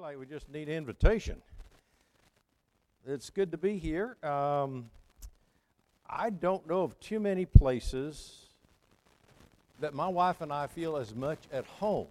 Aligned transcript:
like 0.00 0.18
we 0.18 0.24
just 0.24 0.50
need 0.50 0.68
invitation. 0.70 1.36
It's 3.06 3.28
good 3.28 3.50
to 3.50 3.58
be 3.58 3.76
here. 3.76 4.16
Um, 4.22 4.88
I 6.08 6.30
don't 6.30 6.66
know 6.66 6.82
of 6.82 6.98
too 7.00 7.20
many 7.20 7.44
places 7.44 8.46
that 9.80 9.92
my 9.92 10.08
wife 10.08 10.40
and 10.40 10.52
I 10.52 10.68
feel 10.68 10.96
as 10.96 11.14
much 11.14 11.38
at 11.52 11.66
home 11.66 12.06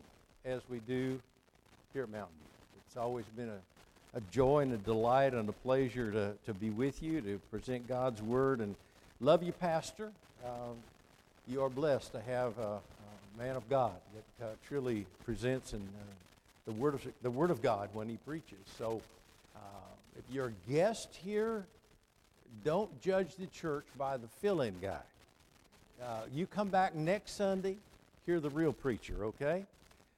as 0.45 0.61
we 0.69 0.79
do 0.79 1.19
here 1.93 2.03
at 2.03 2.09
Mountain 2.09 2.35
View. 2.39 2.81
It's 2.87 2.97
always 2.97 3.25
been 3.35 3.49
a, 3.49 4.17
a 4.17 4.21
joy 4.31 4.59
and 4.59 4.73
a 4.73 4.77
delight 4.77 5.33
and 5.33 5.49
a 5.49 5.53
pleasure 5.53 6.11
to, 6.11 6.33
to 6.45 6.53
be 6.53 6.69
with 6.69 7.01
you, 7.01 7.21
to 7.21 7.39
present 7.49 7.87
God's 7.87 8.21
Word, 8.21 8.59
and 8.59 8.75
love 9.19 9.41
you, 9.41 9.51
Pastor. 9.51 10.11
Um, 10.45 10.75
you 11.47 11.63
are 11.63 11.69
blessed 11.69 12.11
to 12.11 12.21
have 12.21 12.55
a, 12.59 12.77
a 12.77 13.37
man 13.37 13.55
of 13.55 13.67
God 13.67 13.93
that 14.39 14.45
uh, 14.45 14.49
truly 14.67 15.07
presents 15.25 15.73
and 15.73 15.81
uh, 15.81 16.13
the 16.69 16.75
word 16.75 16.93
of 16.93 17.07
the 17.23 17.31
word 17.31 17.49
of 17.49 17.63
God 17.63 17.89
when 17.93 18.07
he 18.07 18.17
preaches. 18.17 18.59
So, 18.77 19.01
uh, 19.55 19.59
if 20.15 20.23
you're 20.31 20.49
a 20.49 20.71
guest 20.71 21.17
here, 21.23 21.65
don't 22.63 23.01
judge 23.01 23.35
the 23.37 23.47
church 23.47 23.85
by 23.97 24.17
the 24.17 24.27
fill-in 24.27 24.75
guy. 24.79 25.01
Uh, 25.99 26.21
you 26.31 26.45
come 26.45 26.67
back 26.67 26.93
next 26.93 27.35
Sunday, 27.37 27.77
hear 28.27 28.39
the 28.39 28.51
real 28.51 28.71
preacher. 28.71 29.25
Okay? 29.25 29.65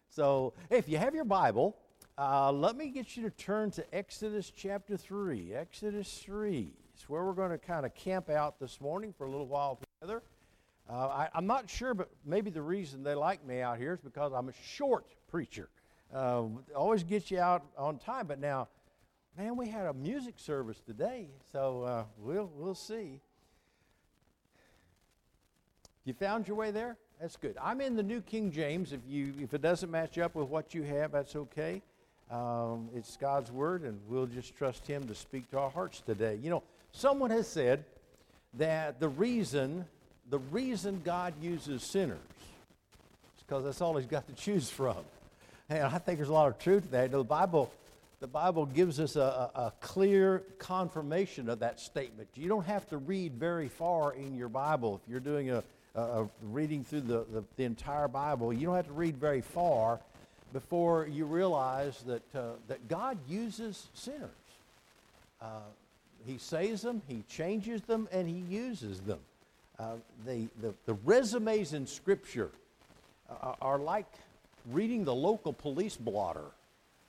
So, 0.10 0.52
if 0.70 0.90
you 0.90 0.98
have 0.98 1.16
your 1.16 1.24
Bible, 1.24 1.74
uh, 2.18 2.52
let 2.52 2.76
me 2.76 2.90
get 2.90 3.16
you 3.16 3.24
to 3.24 3.30
turn 3.30 3.72
to 3.72 3.96
Exodus 3.96 4.52
chapter 4.54 4.98
three. 4.98 5.54
Exodus 5.54 6.22
three 6.22 6.74
is 6.98 7.08
where 7.08 7.24
we're 7.24 7.32
going 7.32 7.52
to 7.52 7.58
kind 7.58 7.86
of 7.86 7.96
camp 7.96 8.30
out 8.30 8.60
this 8.60 8.82
morning 8.82 9.14
for 9.18 9.26
a 9.26 9.30
little 9.30 9.48
while 9.48 9.80
together. 10.02 10.22
Uh, 10.90 11.08
I, 11.08 11.30
I'm 11.34 11.48
not 11.48 11.70
sure, 11.70 11.94
but 11.94 12.10
maybe 12.26 12.50
the 12.50 12.62
reason 12.62 13.04
they 13.04 13.16
like 13.16 13.46
me 13.46 13.62
out 13.62 13.78
here 13.78 13.94
is 13.94 14.02
because 14.02 14.34
I'm 14.34 14.50
a 14.50 14.54
short 14.62 15.06
preacher. 15.30 15.70
Uh, 16.14 16.44
always 16.76 17.04
gets 17.04 17.32
you 17.32 17.40
out 17.40 17.64
on 17.78 17.98
time. 17.98 18.28
But 18.28 18.40
now, 18.40 18.68
man, 19.38 19.56
we 19.56 19.70
had 19.70 19.86
a 19.86 19.94
music 19.94 20.36
service 20.38 20.80
today, 20.86 21.28
so 21.52 21.84
uh, 21.84 22.04
we'll 22.18 22.52
we'll 22.56 22.76
see. 22.76 23.20
You 26.04 26.14
found 26.14 26.48
your 26.48 26.58
way 26.58 26.72
there? 26.72 26.98
That's 27.20 27.38
good. 27.38 27.56
I'm 27.62 27.82
in 27.82 27.96
the 27.96 28.04
New 28.04 28.22
King 28.22 28.52
James. 28.52 28.92
If 28.92 29.02
you 29.08 29.34
if 29.40 29.54
it 29.54 29.62
doesn't 29.62 29.90
match 29.90 30.18
up 30.18 30.36
with 30.36 30.50
what 30.50 30.74
you 30.74 30.84
have, 30.84 31.12
that's 31.12 31.36
okay. 31.36 31.82
Um, 32.32 32.90
it's 32.96 33.18
God's 33.18 33.52
word, 33.52 33.84
and 33.84 34.00
we'll 34.08 34.26
just 34.26 34.56
trust 34.56 34.88
Him 34.88 35.08
to 35.08 35.16
speak 35.16 35.50
to 35.52 35.60
our 35.60 35.70
hearts 35.70 36.02
today. 36.02 36.40
You 36.42 36.50
know, 36.50 36.64
someone 36.92 37.30
has 37.30 37.48
said 37.48 37.86
that 38.56 39.00
the 39.00 39.10
reason 39.10 39.86
the 40.30 40.40
reason 40.40 41.02
God 41.04 41.34
uses 41.42 41.84
sinners 41.84 42.18
is 43.38 43.44
because 43.44 43.66
that's 43.66 43.82
all 43.82 43.96
He's 43.98 44.08
got 44.08 44.28
to 44.28 44.34
choose 44.36 44.70
from. 44.70 44.98
And 45.72 45.84
I 45.84 46.00
think 46.00 46.18
there's 46.18 46.28
a 46.28 46.34
lot 46.34 46.50
of 46.50 46.60
truth 46.60 46.84
to 46.84 46.90
that. 46.90 47.12
The 47.12 47.24
Bible, 47.24 47.72
the 48.20 48.28
Bible 48.28 48.66
gives 48.66 49.00
us 49.00 49.16
a, 49.16 49.50
a, 49.56 49.72
clear 49.80 50.44
confirmation 50.60 51.48
of 51.48 51.60
that 51.60 51.80
statement. 51.80 52.28
You 52.36 52.50
don't 52.50 52.66
have 52.66 52.90
to 52.90 52.98
read 52.98 53.36
very 53.36 53.70
far 53.70 54.14
in 54.14 54.36
your 54.36 54.50
Bible. 54.50 55.00
If 55.02 55.10
you're 55.10 55.22
doing 55.22 55.50
a, 55.52 55.64
a 55.96 56.28
reading 56.44 56.84
through 56.84 57.02
the, 57.02 57.26
the, 57.32 57.44
the, 57.56 57.64
entire 57.64 58.10
Bible, 58.10 58.52
you 58.52 58.66
don't 58.66 58.76
have 58.76 58.88
to 58.88 58.94
read 58.94 59.16
very 59.16 59.40
far 59.40 60.02
before 60.52 61.08
you 61.08 61.24
realize 61.24 62.04
that, 62.04 62.36
uh, 62.36 62.50
that 62.68 62.90
God 62.90 63.18
uses 63.30 63.88
sinners. 63.94 64.30
Uh, 65.42 65.62
he 66.26 66.38
saves 66.38 66.82
them, 66.82 67.02
He 67.08 67.24
changes 67.30 67.82
them, 67.84 68.10
and 68.12 68.28
He 68.28 68.44
uses 68.54 69.00
them. 69.00 69.20
Uh, 69.80 69.94
the, 70.26 70.50
the, 70.62 70.74
the 70.86 70.96
resumes 71.06 71.72
in 71.72 71.88
Scripture 71.88 72.52
uh, 73.30 73.54
are 73.62 73.80
like 73.80 74.06
reading 74.66 75.04
the 75.04 75.16
local 75.16 75.54
police 75.54 75.98
blotter. 75.98 76.52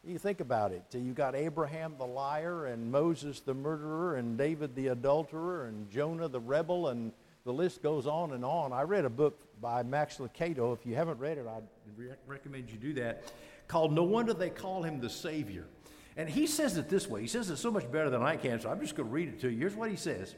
You 0.04 0.18
think 0.18 0.40
about 0.40 0.72
it. 0.72 0.82
You 0.92 1.12
got 1.12 1.36
Abraham 1.36 1.94
the 1.96 2.06
liar, 2.06 2.66
and 2.66 2.90
Moses 2.90 3.40
the 3.40 3.54
murderer, 3.54 4.16
and 4.16 4.36
David 4.36 4.74
the 4.74 4.88
adulterer, 4.88 5.66
and 5.66 5.88
Jonah 5.90 6.28
the 6.28 6.40
rebel, 6.40 6.88
and 6.88 7.12
the 7.44 7.52
list 7.52 7.82
goes 7.82 8.06
on 8.06 8.32
and 8.32 8.44
on. 8.44 8.72
I 8.72 8.82
read 8.82 9.04
a 9.04 9.10
book 9.10 9.40
by 9.60 9.82
Max 9.82 10.18
Lucado. 10.18 10.74
If 10.74 10.84
you 10.84 10.96
haven't 10.96 11.18
read 11.18 11.38
it, 11.38 11.46
I'd 11.46 11.62
recommend 12.26 12.70
you 12.70 12.78
do 12.78 12.92
that, 12.94 13.32
called 13.68 13.92
No 13.92 14.02
Wonder 14.02 14.34
They 14.34 14.50
Call 14.50 14.82
Him 14.82 15.00
the 15.00 15.10
Savior. 15.10 15.66
And 16.16 16.28
he 16.28 16.46
says 16.46 16.76
it 16.76 16.88
this 16.88 17.08
way. 17.08 17.22
He 17.22 17.26
says 17.26 17.48
it 17.48 17.56
so 17.56 17.70
much 17.70 17.90
better 17.90 18.10
than 18.10 18.22
I 18.22 18.36
can, 18.36 18.60
so 18.60 18.70
I'm 18.70 18.80
just 18.80 18.96
going 18.96 19.08
to 19.08 19.12
read 19.12 19.28
it 19.28 19.40
to 19.40 19.50
you. 19.50 19.58
Here's 19.58 19.74
what 19.74 19.88
he 19.88 19.96
says 19.96 20.34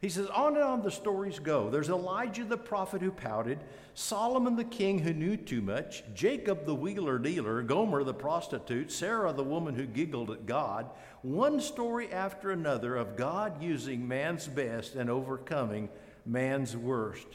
he 0.00 0.08
says, 0.08 0.28
on 0.28 0.54
and 0.54 0.64
on 0.64 0.82
the 0.82 0.90
stories 0.90 1.38
go. 1.38 1.68
There's 1.68 1.90
Elijah 1.90 2.44
the 2.44 2.56
prophet 2.56 3.02
who 3.02 3.10
pouted, 3.10 3.58
Solomon 3.92 4.56
the 4.56 4.64
king 4.64 4.98
who 5.00 5.12
knew 5.12 5.36
too 5.36 5.60
much, 5.60 6.02
Jacob 6.14 6.64
the 6.64 6.74
wheeler 6.74 7.18
dealer, 7.18 7.60
Gomer 7.60 8.02
the 8.02 8.14
prostitute, 8.14 8.90
Sarah 8.90 9.34
the 9.34 9.44
woman 9.44 9.74
who 9.74 9.84
giggled 9.84 10.30
at 10.30 10.46
God. 10.46 10.88
One 11.20 11.60
story 11.60 12.10
after 12.10 12.50
another 12.50 12.96
of 12.96 13.14
God 13.14 13.62
using 13.62 14.08
man's 14.08 14.48
best 14.48 14.94
and 14.94 15.10
overcoming 15.10 15.90
man's 16.24 16.74
worst. 16.74 17.26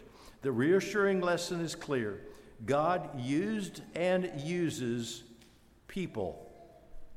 The 0.41 0.51
reassuring 0.51 1.21
lesson 1.21 1.61
is 1.61 1.75
clear 1.75 2.21
God 2.65 3.19
used 3.19 3.83
and 3.93 4.31
uses 4.41 5.21
people 5.87 6.51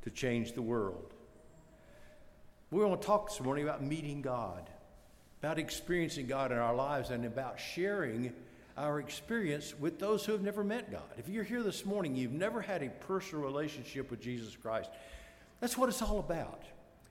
to 0.03 0.11
change 0.11 0.53
the 0.53 0.61
world. 0.61 1.15
We 2.69 2.85
want 2.85 3.01
to 3.01 3.07
talk 3.07 3.29
this 3.29 3.41
morning 3.41 3.63
about 3.63 3.83
meeting 3.83 4.21
God 4.21 4.69
about 5.41 5.57
experiencing 5.57 6.27
God 6.27 6.51
in 6.51 6.57
our 6.57 6.75
lives 6.75 7.09
and 7.11 7.25
about 7.25 7.59
sharing 7.59 8.33
our 8.77 8.99
experience 8.99 9.73
with 9.79 9.99
those 9.99 10.25
who 10.25 10.31
have 10.31 10.41
never 10.41 10.63
met 10.63 10.91
God. 10.91 11.01
If 11.17 11.29
you're 11.29 11.43
here 11.43 11.63
this 11.63 11.85
morning, 11.85 12.15
you've 12.15 12.31
never 12.31 12.61
had 12.61 12.83
a 12.83 12.89
personal 12.89 13.43
relationship 13.43 14.09
with 14.11 14.21
Jesus 14.21 14.55
Christ. 14.55 14.89
That's 15.59 15.77
what 15.77 15.89
it's 15.89 16.01
all 16.01 16.19
about. 16.19 16.63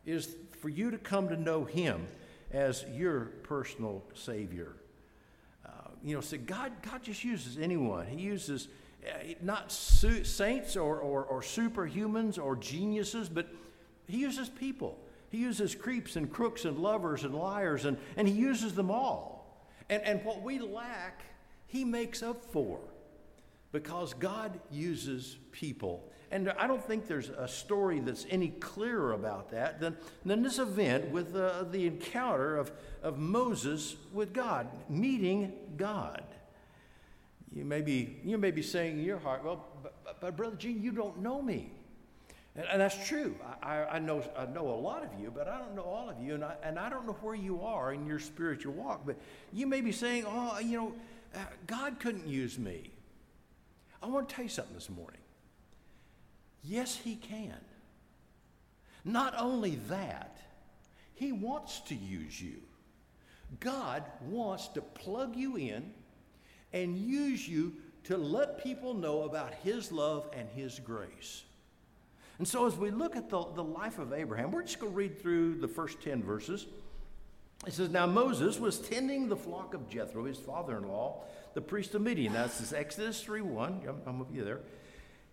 Is 0.07 0.35
for 0.61 0.69
you 0.69 0.91
to 0.91 0.99
come 0.99 1.29
to 1.29 1.37
know 1.37 1.65
him 1.65 2.07
as 2.53 2.85
your 2.95 3.27
personal 3.43 4.03
savior. 4.15 4.73
Uh, 5.67 5.71
you 6.03 6.15
know, 6.15 6.23
so 6.23 6.39
God, 6.39 6.73
God 6.83 7.03
just 7.03 7.25
uses 7.25 7.59
anyone. 7.59 8.07
He 8.07 8.23
uses 8.23 8.69
uh, 9.07 9.35
not 9.43 9.71
su- 9.71 10.25
saints 10.25 10.77
or, 10.77 10.99
or, 10.99 11.25
or 11.25 11.41
superhumans 11.41 12.43
or 12.43 12.57
geniuses, 12.57 13.29
but 13.29 13.49
he 14.07 14.19
uses 14.19 14.49
people. 14.49 14.99
He 15.31 15.39
uses 15.39 15.75
creeps 15.75 16.17
and 16.17 16.31
crooks 16.31 16.65
and 16.65 16.79
lovers 16.79 17.25
and 17.25 17.35
liars, 17.35 17.85
and, 17.85 17.99
and 18.17 18.27
he 18.27 18.35
uses 18.35 18.75
them 18.75 18.91
all. 18.91 19.67
And, 19.91 20.03
and 20.03 20.25
what 20.25 20.43
we 20.43 20.59
lack, 20.59 21.23
he 21.67 21.85
makes 21.85 22.23
up 22.23 22.45
for 22.53 22.81
because 23.73 24.15
God 24.15 24.59
uses 24.71 25.37
people. 25.53 26.11
And 26.31 26.51
I 26.59 26.67
don't 26.67 26.85
think 26.85 27.07
there's 27.07 27.31
a 27.31 27.49
story 27.49 28.01
that's 28.01 28.27
any 28.29 28.49
clearer 28.49 29.13
about 29.13 29.51
that 29.51 29.81
than, 29.81 29.97
than 30.25 30.43
this 30.43 30.59
event 30.59 31.11
with 31.11 31.35
uh, 31.35 31.65
the 31.65 31.87
encounter 31.87 32.57
of, 32.57 32.71
of 33.03 33.19
Moses 33.19 33.97
with 34.13 34.35
God, 34.35 34.69
meeting 34.89 35.53
God. 35.77 36.23
You 37.55 37.65
may 37.65 37.81
be, 37.81 38.17
you 38.25 38.37
may 38.37 38.51
be 38.51 38.63
saying 38.63 38.99
in 38.99 39.05
your 39.05 39.19
heart, 39.19 39.43
well, 39.43 39.65
but, 39.83 39.95
but, 40.05 40.21
but 40.21 40.37
Brother 40.37 40.57
Gene, 40.57 40.83
you 40.83 40.93
don't 40.93 41.21
know 41.21 41.41
me. 41.41 41.71
And, 42.59 42.67
and 42.73 42.81
that's 42.81 43.07
true. 43.07 43.37
I, 43.63 43.85
I, 43.85 43.99
know, 44.01 44.21
I 44.37 44.47
know 44.47 44.69
a 44.69 44.75
lot 44.75 45.05
of 45.05 45.11
you, 45.21 45.33
but 45.33 45.47
I 45.47 45.59
don't 45.59 45.77
know 45.77 45.85
all 45.85 46.11
of 46.11 46.21
you. 46.21 46.35
And 46.35 46.45
I, 46.45 46.57
and 46.65 46.77
I 46.77 46.91
don't 46.91 47.07
know 47.07 47.17
where 47.23 47.37
you 47.37 47.63
are 47.63 47.93
in 47.93 48.05
your 48.05 48.19
spiritual 48.19 48.73
walk. 48.75 49.03
But 49.07 49.17
you 49.53 49.69
may 49.69 49.81
be 49.81 49.93
saying, 49.93 50.25
oh, 50.27 50.59
you 50.59 50.77
know, 50.77 50.93
uh, 51.37 51.39
God 51.69 52.01
couldn't 52.01 52.27
use 52.27 52.59
me. 52.59 52.91
I 54.03 54.07
want 54.07 54.29
to 54.29 54.35
tell 54.35 54.43
you 54.43 54.49
something 54.49 54.75
this 54.75 54.91
morning. 54.91 55.21
Yes, 56.65 56.97
He 56.97 57.15
can. 57.15 57.61
Not 59.05 59.35
only 59.39 59.77
that, 59.89 60.39
He 61.15 61.31
wants 61.31 61.79
to 61.83 61.95
use 61.95 62.43
you. 62.43 62.57
God 63.61 64.03
wants 64.27 64.67
to 64.69 64.81
plug 64.81 65.37
you 65.37 65.57
in 65.57 65.93
and 66.73 66.99
use 66.99 67.49
you 67.49 67.75
to 68.05 68.17
let 68.17 68.65
people 68.65 68.95
know 68.95 69.23
about 69.23 69.55
His 69.63 69.93
love 69.93 70.29
and 70.33 70.49
His 70.49 70.81
grace. 70.81 71.45
And 72.39 72.47
so, 72.47 72.67
as 72.67 72.77
we 72.77 72.91
look 72.91 73.17
at 73.17 73.29
the, 73.29 73.45
the 73.55 73.65
life 73.65 73.99
of 73.99 74.13
Abraham, 74.13 74.53
we're 74.53 74.63
just 74.63 74.79
going 74.79 74.93
to 74.93 74.97
read 74.97 75.21
through 75.21 75.57
the 75.57 75.69
first 75.69 76.01
10 76.01 76.23
verses. 76.23 76.67
It 77.67 77.73
says, 77.73 77.91
Now 77.91 78.07
Moses 78.07 78.61
was 78.61 78.79
tending 78.79 79.29
the 79.29 79.37
flock 79.37 79.75
of 79.75 79.89
Jethro, 79.89 80.25
his 80.25 80.39
father 80.39 80.77
in 80.77 80.87
law, 80.87 81.25
the 81.55 81.61
priest 81.61 81.95
of 81.95 82.03
Midian. 82.03 82.33
That's 82.33 82.59
this 82.59 82.73
Exodus 82.73 83.21
3 83.23 83.41
1. 83.41 83.83
I'm 84.07 84.19
with 84.21 84.33
you 84.33 84.45
there. 84.45 84.61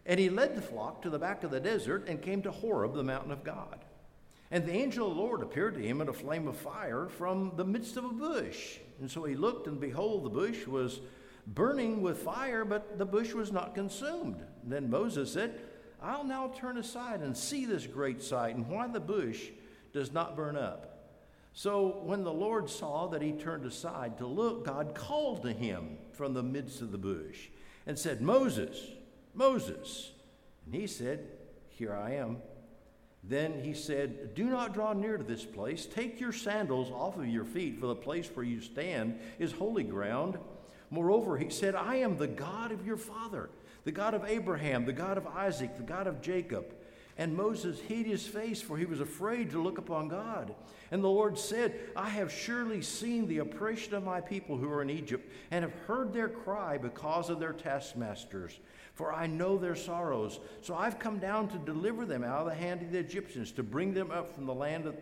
And 0.08 0.20
he 0.20 0.30
led 0.30 0.56
the 0.56 0.62
flock 0.62 1.02
to 1.04 1.10
the 1.10 1.20
back 1.20 1.44
of 1.44 1.52
the 1.52 1.60
desert 1.60 2.08
and 2.08 2.22
came 2.22 2.42
to 2.44 2.52
Horeb, 2.52 2.96
the 2.96 3.04
mountain 3.04 3.32
of 3.32 3.44
God. 3.44 3.86
And 4.52 4.66
the 4.66 4.74
angel 4.74 5.10
of 5.10 5.16
the 5.16 5.22
Lord 5.22 5.42
appeared 5.42 5.74
to 5.76 5.82
him 5.82 6.02
in 6.02 6.10
a 6.10 6.14
flame 6.14 6.48
of 6.48 6.58
fire 6.58 7.08
from 7.08 7.54
the 7.56 7.66
midst 7.66 7.98
of 7.98 8.06
a 8.06 8.10
bush. 8.10 8.78
And 9.00 9.10
so 9.10 9.24
he 9.24 9.36
looked, 9.36 9.68
and 9.68 9.80
behold, 9.80 10.24
the 10.24 10.30
bush 10.30 10.68
was 10.68 11.02
burning 11.48 12.02
with 12.02 12.20
fire, 12.20 12.64
but 12.64 12.98
the 12.98 13.06
bush 13.06 13.34
was 13.34 13.52
not 13.52 13.76
consumed. 13.76 14.44
And 14.64 14.72
then 14.72 14.90
Moses 14.90 15.34
said, 15.34 15.60
I'll 16.06 16.24
now 16.24 16.52
turn 16.56 16.78
aside 16.78 17.22
and 17.22 17.36
see 17.36 17.66
this 17.66 17.88
great 17.88 18.22
sight 18.22 18.56
and 18.56 18.68
why 18.70 18.88
the 18.88 19.00
bush 19.00 19.50
does 19.92 20.12
not 20.12 20.36
burn 20.36 20.56
up. 20.56 20.92
So 21.54 22.02
when 22.04 22.24
the 22.24 22.34
Lord 22.34 22.70
saw 22.70 23.08
that 23.08 23.22
he 23.22 23.32
turned 23.32 23.66
aside 23.66 24.18
to 24.20 24.28
look, 24.28 24.66
God 24.66 24.94
called 24.94 25.42
to 25.44 25.52
him 25.52 25.98
from 26.14 26.34
the 26.34 26.44
midst 26.44 26.82
of 26.82 26.92
the 26.92 26.98
bush 26.98 27.48
and 27.88 27.98
said, 27.98 28.22
Moses, 28.22 28.78
Moses. 29.34 30.12
And 30.66 30.76
he 30.76 30.86
said, 30.86 31.28
Here 31.70 31.94
I 31.94 32.16
am. 32.16 32.38
Then 33.24 33.64
he 33.64 33.74
said, 33.74 34.36
Do 34.36 34.46
not 34.46 34.74
draw 34.74 34.94
near 34.94 35.18
to 35.18 35.24
this 35.24 35.46
place. 35.46 35.88
Take 35.88 36.20
your 36.20 36.34
sandals 36.34 36.92
off 36.92 37.18
of 37.18 37.28
your 37.28 37.46
feet, 37.46 37.80
for 37.80 37.88
the 37.88 37.96
place 37.96 38.30
where 38.34 38.46
you 38.46 38.62
stand 38.62 39.20
is 39.40 39.52
holy 39.52 39.84
ground. 39.84 40.38
Moreover, 40.92 41.38
he 41.38 41.50
said, 41.50 41.74
I 41.74 41.96
am 41.96 42.18
the 42.18 42.28
God 42.28 42.72
of 42.72 42.86
your 42.86 42.98
father, 42.98 43.50
the 43.86 43.92
God 43.92 44.14
of 44.14 44.26
Abraham, 44.26 44.86
the 44.86 44.94
God 44.94 45.18
of 45.18 45.26
Isaac, 45.28 45.78
the 45.78 45.84
God 45.84 46.08
of 46.08 46.22
Jacob. 46.22 46.66
And 47.18 47.34
Moses 47.34 47.80
hid 47.80 48.06
his 48.06 48.28
face, 48.28 48.62
for 48.62 48.78
he 48.78 48.84
was 48.86 49.00
afraid 49.00 49.52
to 49.52 49.64
look 49.64 49.78
upon 49.78 50.10
God. 50.10 50.54
And 50.92 51.02
the 51.02 51.08
Lord 51.08 51.40
said, 51.40 51.74
I 51.96 52.10
have 52.10 52.30
surely 52.30 52.82
seen 52.82 53.28
the 53.28 53.38
oppression 53.38 53.94
of 53.94 54.04
my 54.04 54.20
people 54.20 54.58
who 54.58 54.70
are 54.70 54.82
in 54.82 54.90
Egypt, 54.90 55.32
and 55.50 55.64
have 55.64 55.74
heard 55.88 56.12
their 56.12 56.28
cry 56.28 56.78
because 56.78 57.30
of 57.30 57.40
their 57.40 57.54
taskmasters 57.54 58.60
for 58.96 59.14
I 59.14 59.28
know 59.28 59.58
their 59.58 59.76
sorrows. 59.76 60.40
So 60.62 60.74
I've 60.74 61.00
come 61.00 61.20
down 61.20 61.50
to 61.50 61.58
deliver 61.58 62.06
them 62.06 62.24
out 62.24 62.40
of 62.40 62.46
the 62.48 62.56
hand 62.56 62.82
of 62.82 62.92
the 62.92 63.00
Egyptians, 63.00 63.52
to 63.52 63.64
bring 63.64 63.94
them 63.94 64.10
up 64.10 64.34
from 64.34 64.46
the 64.46 64.54
land 64.54 64.86
of, 64.86 64.96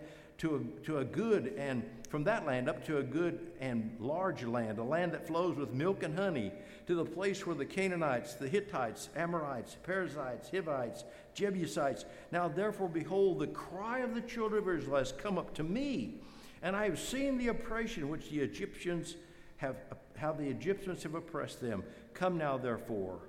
to, 0.44 0.56
a, 0.56 0.86
to 0.86 0.98
a 1.00 1.06
good 1.06 1.54
and 1.58 1.84
from 2.10 2.24
that 2.26 2.46
land 2.46 2.70
up 2.70 2.86
to 2.86 3.00
a 3.00 3.04
good 3.04 3.40
and 3.60 3.96
large 4.00 4.44
land, 4.44 4.78
a 4.78 4.84
land 4.84 5.14
that 5.14 5.26
flows 5.26 5.58
with 5.58 5.74
milk 5.74 6.04
and 6.04 6.16
honey, 6.16 6.52
to 6.86 6.94
the 6.94 7.06
place 7.06 7.48
where 7.48 7.56
the 7.56 7.66
Canaanites, 7.66 8.36
the 8.36 8.48
Hittites, 8.48 9.10
Amorites, 9.16 9.78
Perizzites, 9.82 10.52
Hivites, 10.52 11.06
Jebusites. 11.34 12.06
Now 12.32 12.48
therefore, 12.48 12.88
behold, 12.88 13.40
the 13.40 13.48
cry 13.48 14.00
of 14.00 14.14
the 14.14 14.22
children 14.22 14.62
of 14.62 14.70
Israel 14.70 14.98
has 14.98 15.12
come 15.12 15.40
up 15.40 15.56
to 15.56 15.64
me, 15.64 16.22
and 16.62 16.76
I 16.76 16.84
have 16.84 17.00
seen 17.00 17.40
the 17.40 17.48
oppression 17.48 18.10
which 18.10 18.30
the 18.30 18.42
Egyptians 18.42 19.16
have, 19.58 19.78
how 20.16 20.34
the 20.34 20.48
Egyptians 20.48 21.02
have 21.02 21.16
oppressed 21.16 21.62
them. 21.62 21.84
Come 22.14 22.38
now, 22.38 22.58
therefore 22.58 23.22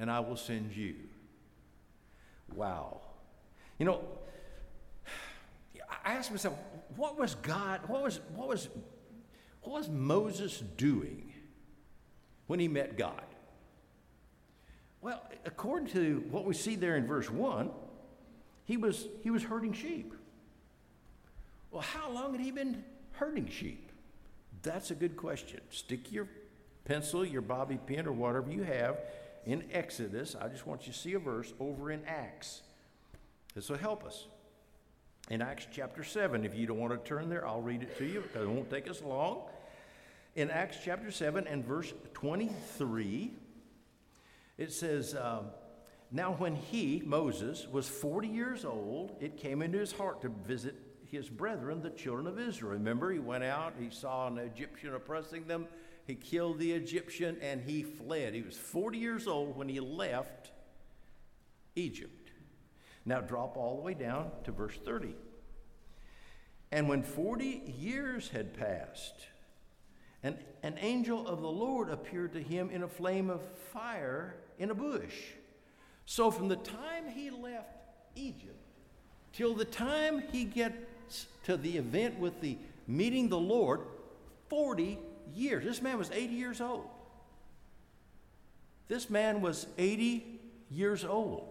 and 0.00 0.10
I 0.10 0.20
will 0.20 0.36
send 0.36 0.74
you. 0.74 0.94
Wow. 2.54 3.02
You 3.78 3.86
know, 3.86 4.00
I 6.04 6.12
asked 6.12 6.30
myself, 6.30 6.58
what 6.96 7.18
was 7.18 7.34
God, 7.36 7.80
what 7.86 8.02
was, 8.02 8.20
what 8.34 8.48
was, 8.48 8.68
what 9.62 9.72
was 9.78 9.88
Moses 9.88 10.62
doing 10.76 11.32
when 12.46 12.58
he 12.58 12.68
met 12.68 12.96
God? 12.96 13.22
Well, 15.02 15.22
according 15.44 15.88
to 15.88 16.24
what 16.30 16.44
we 16.44 16.54
see 16.54 16.76
there 16.76 16.96
in 16.96 17.06
verse 17.06 17.30
1, 17.30 17.70
he 18.64 18.76
was, 18.76 19.08
he 19.22 19.30
was 19.30 19.42
herding 19.42 19.72
sheep. 19.72 20.14
Well, 21.70 21.82
how 21.82 22.10
long 22.10 22.32
had 22.32 22.40
he 22.40 22.50
been 22.50 22.84
herding 23.12 23.48
sheep? 23.48 23.90
That's 24.62 24.90
a 24.90 24.94
good 24.94 25.16
question. 25.16 25.60
Stick 25.70 26.12
your 26.12 26.28
pencil, 26.84 27.24
your 27.24 27.42
bobby 27.42 27.78
pin, 27.86 28.06
or 28.06 28.12
whatever 28.12 28.50
you 28.50 28.62
have 28.62 28.98
in 29.46 29.64
Exodus. 29.72 30.36
I 30.38 30.48
just 30.48 30.66
want 30.66 30.86
you 30.86 30.92
to 30.92 30.98
see 30.98 31.14
a 31.14 31.18
verse 31.18 31.52
over 31.58 31.90
in 31.90 32.04
Acts. 32.06 32.62
This 33.54 33.68
will 33.68 33.78
help 33.78 34.04
us. 34.04 34.26
In 35.30 35.42
Acts 35.42 35.68
chapter 35.70 36.02
7, 36.02 36.44
if 36.44 36.56
you 36.56 36.66
don't 36.66 36.78
want 36.78 36.92
to 36.92 37.08
turn 37.08 37.28
there, 37.28 37.46
I'll 37.46 37.62
read 37.62 37.82
it 37.82 37.96
to 37.98 38.04
you 38.04 38.20
because 38.20 38.42
it 38.42 38.50
won't 38.50 38.68
take 38.68 38.90
us 38.90 39.00
long. 39.00 39.42
In 40.34 40.50
Acts 40.50 40.78
chapter 40.84 41.12
7 41.12 41.46
and 41.46 41.64
verse 41.64 41.94
23, 42.14 43.30
it 44.58 44.72
says, 44.72 45.14
uh, 45.14 45.42
Now 46.10 46.32
when 46.32 46.56
he, 46.56 47.04
Moses, 47.06 47.68
was 47.70 47.88
40 47.88 48.26
years 48.26 48.64
old, 48.64 49.14
it 49.20 49.36
came 49.36 49.62
into 49.62 49.78
his 49.78 49.92
heart 49.92 50.20
to 50.22 50.30
visit 50.48 50.74
his 51.08 51.28
brethren, 51.28 51.80
the 51.80 51.90
children 51.90 52.26
of 52.26 52.40
Israel. 52.40 52.72
Remember, 52.72 53.12
he 53.12 53.20
went 53.20 53.44
out, 53.44 53.74
he 53.78 53.88
saw 53.88 54.26
an 54.26 54.36
Egyptian 54.36 54.94
oppressing 54.94 55.46
them, 55.46 55.68
he 56.08 56.16
killed 56.16 56.58
the 56.58 56.72
Egyptian 56.72 57.36
and 57.40 57.62
he 57.62 57.84
fled. 57.84 58.34
He 58.34 58.42
was 58.42 58.56
40 58.56 58.98
years 58.98 59.28
old 59.28 59.56
when 59.56 59.68
he 59.68 59.78
left 59.78 60.50
Egypt. 61.76 62.19
Now, 63.04 63.20
drop 63.20 63.56
all 63.56 63.76
the 63.76 63.82
way 63.82 63.94
down 63.94 64.30
to 64.44 64.52
verse 64.52 64.76
30. 64.84 65.14
And 66.72 66.88
when 66.88 67.02
40 67.02 67.74
years 67.78 68.28
had 68.28 68.54
passed, 68.54 69.26
an, 70.22 70.38
an 70.62 70.76
angel 70.80 71.26
of 71.26 71.40
the 71.40 71.50
Lord 71.50 71.88
appeared 71.90 72.32
to 72.34 72.42
him 72.42 72.70
in 72.70 72.82
a 72.82 72.88
flame 72.88 73.30
of 73.30 73.40
fire 73.72 74.36
in 74.58 74.70
a 74.70 74.74
bush. 74.74 75.16
So, 76.04 76.30
from 76.30 76.48
the 76.48 76.56
time 76.56 77.08
he 77.08 77.30
left 77.30 77.68
Egypt 78.14 78.56
till 79.32 79.54
the 79.54 79.64
time 79.64 80.22
he 80.32 80.44
gets 80.44 81.26
to 81.44 81.56
the 81.56 81.76
event 81.76 82.18
with 82.18 82.40
the 82.40 82.58
meeting 82.86 83.28
the 83.28 83.38
Lord, 83.38 83.80
40 84.48 84.98
years. 85.34 85.64
This 85.64 85.80
man 85.80 85.98
was 85.98 86.10
80 86.10 86.34
years 86.34 86.60
old. 86.60 86.88
This 88.88 89.08
man 89.08 89.40
was 89.40 89.66
80 89.78 90.40
years 90.70 91.04
old. 91.04 91.49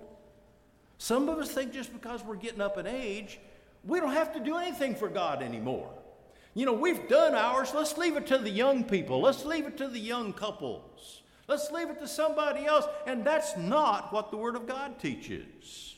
Some 1.00 1.30
of 1.30 1.40
us 1.40 1.50
think 1.50 1.72
just 1.72 1.94
because 1.94 2.24
we're 2.26 2.36
getting 2.36 2.60
up 2.60 2.78
in 2.78 2.86
age, 2.86 3.40
we 3.86 4.02
don't 4.02 4.12
have 4.12 4.34
to 4.34 4.40
do 4.40 4.58
anything 4.58 4.94
for 4.96 5.08
God 5.08 5.42
anymore. 5.42 5.90
You 6.54 6.66
know, 6.66 6.74
we've 6.74 7.08
done 7.08 7.36
ours. 7.36 7.72
Let's 7.74 7.98
leave 7.98 8.18
it 8.18 8.28
to 8.28 8.38
the 8.38 8.50
young 8.50 8.84
people. 8.84 9.22
Let's 9.22 9.46
leave 9.46 9.66
it 9.66 9.78
to 9.78 9.88
the 9.88 10.00
young 10.00 10.34
couples. 10.34 11.22
Let's 11.48 11.72
leave 11.72 11.90
it 11.90 12.02
to 12.02 12.08
somebody 12.08 12.66
else. 12.66 12.86
And 13.08 13.26
that's 13.26 13.56
not 13.56 14.12
what 14.12 14.30
the 14.30 14.36
Word 14.36 14.58
of 14.58 14.68
God 14.68 15.00
teaches. 15.00 15.96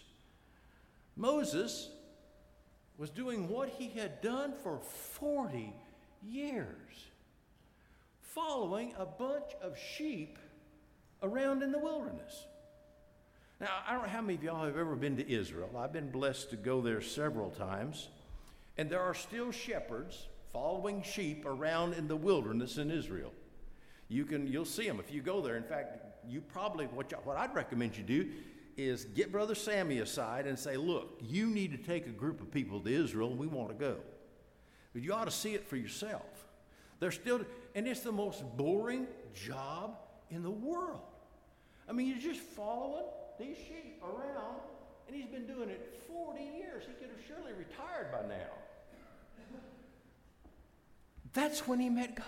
Moses 1.16 1.90
was 3.00 3.10
doing 3.10 3.48
what 3.48 3.70
he 3.70 3.90
had 3.90 4.22
done 4.22 4.54
for 4.62 4.80
40 4.80 5.74
years 6.24 6.68
following 8.22 8.94
a 9.00 9.06
bunch 9.06 9.52
of 9.64 9.76
sheep 9.78 10.38
around 11.24 11.64
in 11.64 11.72
the 11.72 11.80
wilderness. 11.80 12.46
Now, 13.62 13.68
I 13.88 13.94
don't 13.94 14.02
know 14.02 14.10
how 14.10 14.22
many 14.22 14.34
of 14.34 14.44
y'all 14.44 14.66
have 14.66 14.76
ever 14.76 14.96
been 14.96 15.16
to 15.18 15.32
Israel. 15.32 15.70
I've 15.78 15.94
been 15.94 16.10
blessed 16.10 16.50
to 16.50 16.56
go 16.56 16.82
there 16.82 17.00
several 17.00 17.52
times. 17.52 18.10
And 18.80 18.90
there 18.90 19.02
are 19.02 19.14
still 19.14 19.52
shepherds 19.52 20.30
following 20.52 21.04
sheep 21.04 21.46
around 21.46 21.94
in 21.94 22.08
the 22.08 22.16
wilderness 22.16 22.80
in 22.80 22.90
Israel. 22.90 23.32
You 24.10 24.26
can, 24.26 24.48
you'll 24.48 24.66
see 24.66 24.88
them 24.88 25.00
if 25.00 25.14
you 25.14 25.22
go 25.22 25.42
there. 25.42 25.58
In 25.58 25.64
fact, 25.64 26.04
you 26.28 26.42
probably, 26.42 26.88
what, 26.88 27.14
what 27.24 27.38
I'd 27.38 27.54
recommend 27.54 27.96
you 27.96 28.04
do 28.04 28.30
is 28.78 29.06
get 29.06 29.32
Brother 29.32 29.54
Sammy 29.54 30.00
aside 30.00 30.48
and 30.48 30.58
say, 30.58 30.76
look, 30.76 31.20
you 31.22 31.46
need 31.46 31.72
to 31.72 31.78
take 31.78 32.08
a 32.08 32.12
group 32.12 32.42
of 32.42 32.52
people 32.52 32.80
to 32.80 32.92
Israel 32.92 33.30
and 33.30 33.38
we 33.38 33.46
want 33.46 33.70
to 33.70 33.76
go. 33.76 33.98
But 34.92 35.04
you 35.04 35.14
ought 35.14 35.26
to 35.26 35.32
see 35.32 35.54
it 35.54 35.68
for 35.68 35.76
yourself. 35.76 36.48
They're 37.00 37.12
still, 37.12 37.42
and 37.76 37.88
it's 37.88 38.02
the 38.02 38.12
most 38.12 38.44
boring 38.58 39.06
job 39.36 40.00
in 40.32 40.42
the 40.42 40.50
world. 40.50 41.02
I 41.88 41.92
mean, 41.92 42.08
you're 42.08 42.34
just 42.34 42.40
following 42.40 43.06
these 43.42 43.58
sheep 43.58 44.02
around, 44.04 44.62
and 45.08 45.16
he's 45.16 45.26
been 45.26 45.48
doing 45.48 45.70
it 45.70 46.02
40 46.08 46.42
years. 46.42 46.84
He 46.88 46.94
could 46.94 47.10
have 47.10 47.26
surely 47.28 47.54
retired 47.54 48.12
by 48.12 48.22
now. 48.28 48.52
That's 51.34 51.68
when 51.68 51.80
he 51.80 51.90
met 51.90 52.16
God. 52.16 52.28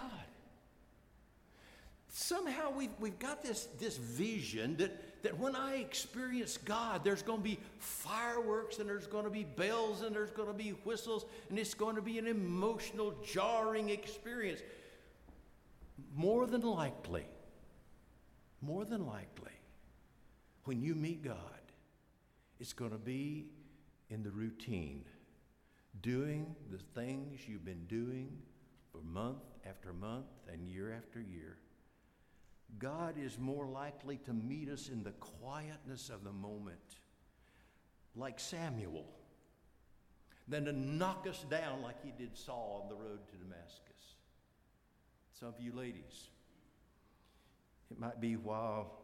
Somehow 2.08 2.72
we've, 2.72 2.92
we've 3.00 3.18
got 3.18 3.44
this, 3.44 3.68
this 3.80 3.98
vision 3.98 4.78
that, 4.78 5.24
that 5.24 5.38
when 5.40 5.56
I 5.56 5.78
experience 5.78 6.58
God, 6.58 7.04
there's 7.04 7.24
going 7.24 7.40
to 7.40 7.44
be 7.44 7.60
fireworks 7.80 8.78
and 8.78 8.88
there's 8.88 9.08
going 9.08 9.24
to 9.24 9.32
be 9.32 9.44
bells 9.44 10.04
and 10.04 10.16
there's 10.16 10.30
going 10.30 10.48
to 10.48 10.54
be 10.54 10.70
whistles 10.84 11.26
and 11.50 11.58
it's 11.58 11.74
going 11.74 11.96
to 11.96 12.04
be 12.04 12.20
an 12.20 12.28
emotional, 12.28 13.16
jarring 13.26 13.90
experience. 13.90 14.62
More 16.16 16.46
than 16.46 16.62
likely, 16.62 17.26
more 18.62 18.86
than 18.86 19.08
likely, 19.08 19.53
when 20.66 20.82
you 20.82 20.96
meet 20.96 21.24
God, 21.24 21.38
it's 22.60 22.74
going 22.74 22.92
to 22.92 22.98
be 22.98 23.48
in 24.10 24.24
the 24.24 24.32
routine, 24.32 25.04
doing 26.02 26.56
the 26.72 26.80
things 27.00 27.42
you've 27.48 27.66
been 27.66 27.86
doing 27.88 28.32
for 28.92 29.00
month 29.02 29.44
after 29.66 29.94
month 29.94 30.26
and 30.52 30.68
year 30.68 30.94
after 30.94 31.20
year. 31.20 31.58
God 32.80 33.16
is 33.20 33.38
more 33.38 33.68
likely 33.68 34.18
to 34.26 34.34
meet 34.34 34.70
us 34.70 34.90
in 34.90 35.04
the 35.04 35.12
quietness 35.12 36.10
of 36.10 36.24
the 36.24 36.32
moment, 36.32 36.98
like 38.16 38.40
Samuel, 38.40 39.06
than 40.48 40.66
to 40.66 40.74
knock 40.74 41.28
us 41.30 41.46
down 41.50 41.82
like 41.82 42.04
he 42.04 42.12
did 42.18 42.38
Saul 42.38 42.82
on 42.84 42.90
the 42.90 42.96
road 42.96 43.20
to 43.30 43.38
Damascus. 43.38 44.16
Some 45.40 45.50
of 45.50 45.60
you 45.60 45.74
ladies, 45.74 46.30
it 47.92 48.00
might 48.00 48.20
be 48.20 48.36
while 48.36 49.03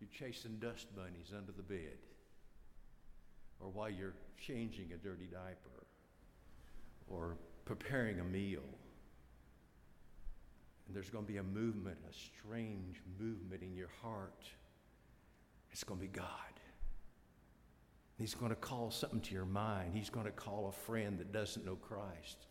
you're 0.00 0.10
chasing 0.10 0.56
dust 0.58 0.94
bunnies 0.96 1.32
under 1.36 1.52
the 1.52 1.62
bed, 1.62 1.98
or 3.60 3.68
while 3.68 3.90
you're 3.90 4.14
changing 4.38 4.92
a 4.92 4.96
dirty 4.96 5.26
diaper, 5.26 5.86
or 7.08 7.36
preparing 7.64 8.20
a 8.20 8.24
meal 8.24 8.62
and 10.90 10.96
there's 10.96 11.08
going 11.08 11.24
to 11.24 11.32
be 11.32 11.38
a 11.38 11.42
movement, 11.44 11.96
a 12.10 12.12
strange 12.12 13.00
movement 13.20 13.62
in 13.62 13.76
your 13.76 13.90
heart. 14.02 14.44
It's 15.70 15.84
going 15.84 16.00
to 16.00 16.04
be 16.04 16.10
God. 16.12 16.26
He's 18.18 18.34
going 18.34 18.50
to 18.50 18.56
call 18.56 18.90
something 18.90 19.20
to 19.20 19.32
your 19.32 19.44
mind. 19.44 19.92
He's 19.94 20.10
going 20.10 20.26
to 20.26 20.32
call 20.32 20.66
a 20.66 20.72
friend 20.72 21.16
that 21.20 21.32
doesn't 21.32 21.64
know 21.64 21.76
Christ, 21.76 22.48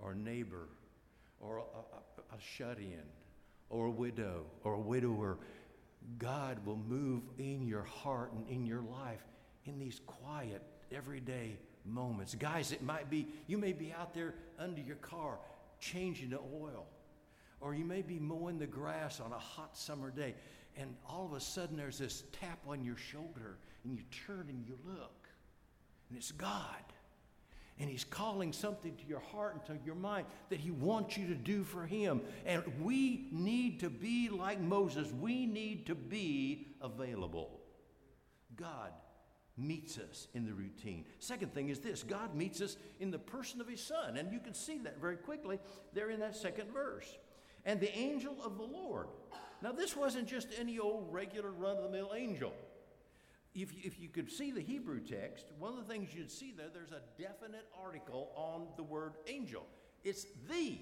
or 0.00 0.12
a 0.12 0.14
neighbor, 0.14 0.68
or 1.40 1.56
a, 1.56 1.60
a, 1.62 2.36
a 2.36 2.40
shut 2.40 2.78
in, 2.78 3.02
or 3.70 3.86
a 3.86 3.90
widow, 3.90 4.44
or 4.62 4.74
a 4.74 4.80
widower. 4.80 5.38
God 6.18 6.64
will 6.64 6.76
move 6.76 7.22
in 7.38 7.66
your 7.66 7.84
heart 7.84 8.32
and 8.32 8.48
in 8.48 8.66
your 8.66 8.82
life 8.82 9.22
in 9.64 9.78
these 9.78 10.00
quiet 10.06 10.62
everyday 10.92 11.56
moments. 11.84 12.34
Guys, 12.34 12.72
it 12.72 12.82
might 12.82 13.10
be, 13.10 13.28
you 13.46 13.58
may 13.58 13.72
be 13.72 13.92
out 13.92 14.14
there 14.14 14.34
under 14.58 14.80
your 14.80 14.96
car 14.96 15.38
changing 15.78 16.30
the 16.30 16.38
oil, 16.38 16.86
or 17.60 17.74
you 17.74 17.84
may 17.84 18.02
be 18.02 18.18
mowing 18.18 18.58
the 18.58 18.66
grass 18.66 19.20
on 19.20 19.32
a 19.32 19.38
hot 19.38 19.76
summer 19.76 20.10
day, 20.10 20.34
and 20.76 20.94
all 21.08 21.26
of 21.26 21.32
a 21.32 21.40
sudden 21.40 21.76
there's 21.76 21.98
this 21.98 22.24
tap 22.32 22.58
on 22.68 22.84
your 22.84 22.96
shoulder, 22.96 23.58
and 23.84 23.94
you 23.94 24.02
turn 24.26 24.46
and 24.48 24.66
you 24.66 24.78
look, 24.84 25.28
and 26.08 26.18
it's 26.18 26.32
God. 26.32 26.84
And 27.80 27.88
He's 27.88 28.04
calling 28.04 28.52
something 28.52 28.94
to 28.94 29.06
your 29.06 29.20
heart 29.20 29.54
and 29.54 29.64
to 29.64 29.84
your 29.84 29.94
mind 29.94 30.26
that 30.50 30.60
He 30.60 30.70
wants 30.70 31.16
you 31.16 31.26
to 31.28 31.34
do 31.34 31.64
for 31.64 31.86
Him. 31.86 32.20
And 32.44 32.62
we 32.82 33.28
need 33.32 33.80
to 33.80 33.88
be 33.88 34.28
like 34.28 34.60
Moses, 34.60 35.10
we 35.18 35.46
need 35.46 35.86
to 35.86 35.94
be 35.94 36.68
available. 36.82 37.60
God 38.54 38.92
meets 39.56 39.98
us 39.98 40.28
in 40.34 40.44
the 40.44 40.52
routine. 40.52 41.04
Second 41.18 41.54
thing 41.54 41.70
is 41.70 41.80
this 41.80 42.02
God 42.02 42.34
meets 42.34 42.60
us 42.60 42.76
in 43.00 43.10
the 43.10 43.18
person 43.18 43.60
of 43.60 43.68
His 43.68 43.82
Son. 43.82 44.18
And 44.18 44.30
you 44.30 44.40
can 44.40 44.54
see 44.54 44.78
that 44.78 45.00
very 45.00 45.16
quickly 45.16 45.58
there 45.94 46.10
in 46.10 46.20
that 46.20 46.36
second 46.36 46.70
verse. 46.70 47.16
And 47.64 47.80
the 47.80 47.96
angel 47.96 48.36
of 48.44 48.56
the 48.56 48.64
Lord. 48.64 49.08
Now, 49.62 49.72
this 49.72 49.94
wasn't 49.94 50.26
just 50.26 50.48
any 50.58 50.78
old 50.78 51.12
regular 51.12 51.50
run 51.50 51.76
of 51.76 51.82
the 51.84 51.90
mill 51.90 52.12
angel 52.16 52.52
if 53.54 53.74
you, 53.74 53.80
if 53.82 53.98
you 53.98 54.08
could 54.08 54.30
see 54.30 54.50
the 54.50 54.60
Hebrew 54.60 55.00
text, 55.00 55.46
one 55.58 55.72
of 55.72 55.86
the 55.86 55.92
things 55.92 56.14
you'd 56.14 56.30
see 56.30 56.52
there, 56.56 56.68
there's 56.72 56.92
a 56.92 57.02
definite 57.20 57.66
article 57.82 58.30
on 58.36 58.68
the 58.76 58.82
word 58.82 59.14
angel. 59.26 59.66
It's 60.04 60.26
the 60.48 60.78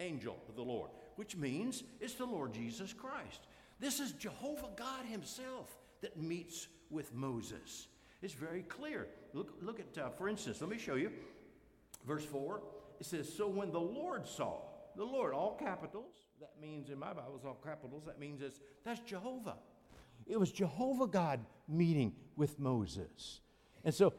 angel 0.00 0.36
of 0.48 0.56
the 0.56 0.62
Lord, 0.62 0.90
which 1.16 1.36
means 1.36 1.82
it's 2.00 2.14
the 2.14 2.26
Lord 2.26 2.52
Jesus 2.52 2.92
Christ. 2.92 3.46
This 3.78 4.00
is 4.00 4.12
Jehovah 4.12 4.68
God 4.76 5.06
Himself 5.06 5.76
that 6.02 6.18
meets 6.18 6.68
with 6.90 7.14
Moses. 7.14 7.88
It's 8.22 8.34
very 8.34 8.62
clear. 8.62 9.08
Look, 9.32 9.54
look 9.62 9.80
at, 9.80 9.96
uh, 9.96 10.10
for 10.10 10.28
instance, 10.28 10.60
let 10.60 10.68
me 10.68 10.78
show 10.78 10.96
you. 10.96 11.10
Verse 12.06 12.24
4, 12.24 12.60
it 12.98 13.06
says, 13.06 13.32
So 13.32 13.48
when 13.48 13.72
the 13.72 13.80
Lord 13.80 14.26
saw, 14.26 14.60
the 14.96 15.04
Lord, 15.04 15.32
all 15.32 15.56
capitals, 15.56 16.14
that 16.40 16.52
means 16.60 16.90
in 16.90 16.98
my 16.98 17.12
Bible, 17.12 17.34
it's 17.36 17.44
all 17.44 17.58
capitals, 17.64 18.04
that 18.06 18.18
means 18.18 18.42
it's, 18.42 18.60
that's 18.84 19.00
Jehovah. 19.00 19.56
It 20.26 20.38
was 20.38 20.52
Jehovah 20.52 21.06
God 21.06 21.40
meeting 21.70 22.12
with 22.36 22.58
Moses. 22.58 23.40
And 23.84 23.94
so 23.94 24.12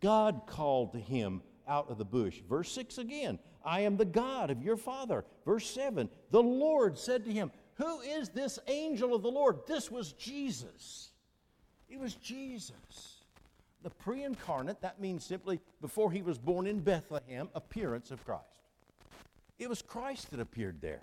God 0.00 0.42
called 0.46 0.92
to 0.92 0.98
him 0.98 1.42
out 1.66 1.90
of 1.90 1.98
the 1.98 2.04
bush. 2.04 2.40
Verse 2.48 2.70
6 2.72 2.98
again 2.98 3.38
I 3.64 3.80
am 3.80 3.96
the 3.96 4.04
God 4.04 4.50
of 4.50 4.62
your 4.62 4.76
father. 4.76 5.24
Verse 5.44 5.68
7 5.70 6.08
The 6.30 6.42
Lord 6.42 6.96
said 6.98 7.24
to 7.24 7.32
him, 7.32 7.50
Who 7.74 8.00
is 8.00 8.30
this 8.30 8.58
angel 8.66 9.14
of 9.14 9.22
the 9.22 9.30
Lord? 9.30 9.60
This 9.66 9.90
was 9.90 10.12
Jesus. 10.12 11.10
It 11.88 11.98
was 11.98 12.14
Jesus. 12.14 13.22
The 13.82 13.90
pre 13.90 14.24
incarnate, 14.24 14.80
that 14.80 15.00
means 15.00 15.24
simply 15.24 15.60
before 15.80 16.10
he 16.10 16.22
was 16.22 16.38
born 16.38 16.66
in 16.66 16.80
Bethlehem, 16.80 17.48
appearance 17.54 18.10
of 18.10 18.24
Christ. 18.24 18.42
It 19.58 19.68
was 19.68 19.82
Christ 19.82 20.30
that 20.30 20.40
appeared 20.40 20.80
there. 20.80 21.02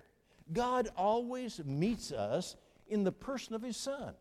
God 0.52 0.88
always 0.96 1.60
meets 1.64 2.12
us 2.12 2.56
in 2.88 3.04
the 3.04 3.12
person 3.12 3.54
of 3.54 3.62
his 3.62 3.76
Son. 3.76 4.14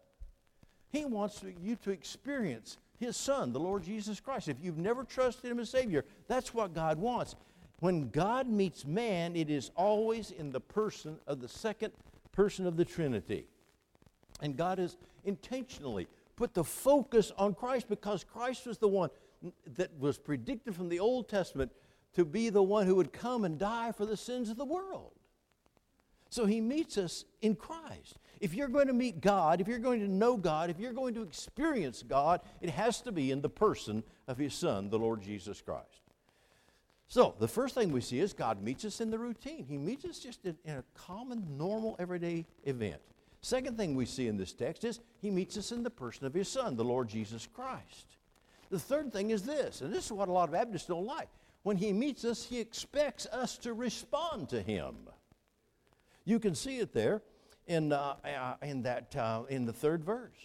He 0.96 1.04
wants 1.06 1.44
you 1.62 1.76
to 1.84 1.92
experience 1.92 2.78
His 2.98 3.18
Son, 3.18 3.52
the 3.52 3.60
Lord 3.60 3.84
Jesus 3.84 4.20
Christ. 4.20 4.48
If 4.48 4.58
you've 4.62 4.78
never 4.78 5.04
trusted 5.04 5.52
Him 5.52 5.60
as 5.60 5.70
Savior, 5.70 6.06
that's 6.28 6.54
what 6.54 6.74
God 6.74 6.98
wants. 6.98 7.36
When 7.80 8.10
God 8.10 8.48
meets 8.48 8.86
man, 8.86 9.36
it 9.36 9.50
is 9.50 9.72
always 9.76 10.32
in 10.32 10.52
the 10.52 10.62
person 10.62 11.18
of 11.28 11.42
the 11.42 11.50
second 11.50 11.92
person 12.32 12.66
of 12.66 12.78
the 12.78 12.86
Trinity. 12.86 13.46
And 14.42 14.56
God 14.56 14.78
has 14.78 14.96
intentionally 15.26 16.08
put 16.38 16.54
the 16.54 16.64
focus 16.64 17.32
on 17.38 17.54
Christ 17.54 17.90
because 17.90 18.24
Christ 18.24 18.66
was 18.66 18.78
the 18.78 18.88
one 18.88 19.10
that 19.76 19.92
was 20.00 20.18
predicted 20.18 20.76
from 20.76 20.88
the 20.88 21.00
Old 21.00 21.28
Testament 21.28 21.72
to 22.14 22.24
be 22.24 22.50
the 22.50 22.64
one 22.64 22.86
who 22.88 22.96
would 22.96 23.12
come 23.12 23.44
and 23.44 23.60
die 23.60 23.92
for 23.92 24.06
the 24.06 24.18
sins 24.18 24.50
of 24.50 24.56
the 24.56 24.66
world. 24.66 25.12
So 26.36 26.46
he 26.46 26.60
meets 26.60 26.98
us 26.98 27.24
in 27.42 27.56
Christ. 27.56 28.18
If 28.42 28.54
you're 28.54 28.68
going 28.68 28.88
to 28.88 28.94
meet 28.94 29.22
God, 29.22 29.62
if 29.62 29.70
you're 29.70 29.80
going 29.80 30.02
to 30.02 30.12
know 30.12 30.36
God, 30.36 30.70
if 30.70 30.78
you're 30.78 30.92
going 30.92 31.14
to 31.14 31.22
experience 31.22 32.04
God, 32.04 32.42
it 32.60 32.70
has 32.72 33.00
to 33.04 33.14
be 33.14 33.32
in 33.32 33.40
the 33.40 33.48
person 33.48 34.04
of 34.28 34.38
His 34.38 34.54
Son, 34.54 34.90
the 34.90 35.00
Lord 35.00 35.22
Jesus 35.22 35.62
Christ. 35.62 36.02
So, 37.08 37.36
the 37.40 37.48
first 37.48 37.74
thing 37.74 37.90
we 37.94 38.02
see 38.02 38.20
is 38.20 38.34
God 38.34 38.62
meets 38.62 38.84
us 38.84 39.00
in 39.00 39.12
the 39.12 39.18
routine. 39.18 39.66
He 39.66 39.78
meets 39.78 40.04
us 40.04 40.20
just 40.20 40.44
in, 40.46 40.58
in 40.66 40.76
a 40.76 40.84
common, 40.94 41.58
normal, 41.58 41.96
everyday 42.00 42.46
event. 42.66 43.00
Second 43.40 43.78
thing 43.78 43.96
we 43.96 44.06
see 44.06 44.28
in 44.28 44.36
this 44.36 44.52
text 44.52 44.84
is 44.84 45.00
He 45.22 45.32
meets 45.32 45.56
us 45.58 45.72
in 45.72 45.84
the 45.84 45.90
person 45.90 46.26
of 46.26 46.34
His 46.34 46.50
Son, 46.50 46.76
the 46.76 46.84
Lord 46.84 47.08
Jesus 47.08 47.48
Christ. 47.48 48.08
The 48.70 48.80
third 48.80 49.14
thing 49.14 49.30
is 49.30 49.44
this, 49.44 49.80
and 49.80 49.94
this 49.94 50.08
is 50.08 50.12
what 50.12 50.28
a 50.28 50.34
lot 50.34 50.50
of 50.50 50.52
Baptists 50.52 50.88
don't 50.88 51.06
like. 51.06 51.30
When 51.64 51.78
He 51.78 51.94
meets 51.94 52.26
us, 52.26 52.44
He 52.44 52.60
expects 52.60 53.26
us 53.28 53.58
to 53.60 53.74
respond 53.74 54.50
to 54.50 54.62
Him. 54.62 54.96
You 56.26 56.40
can 56.40 56.56
see 56.56 56.80
it 56.80 56.94
there 56.94 57.22
in, 57.68 57.92
uh, 57.92 58.16
uh, 58.24 58.56
in, 58.62 58.84
that, 58.84 59.16
uh, 59.16 59.44
in 59.48 59.66
the 59.66 59.74
third 59.74 60.04
verse. 60.04 60.38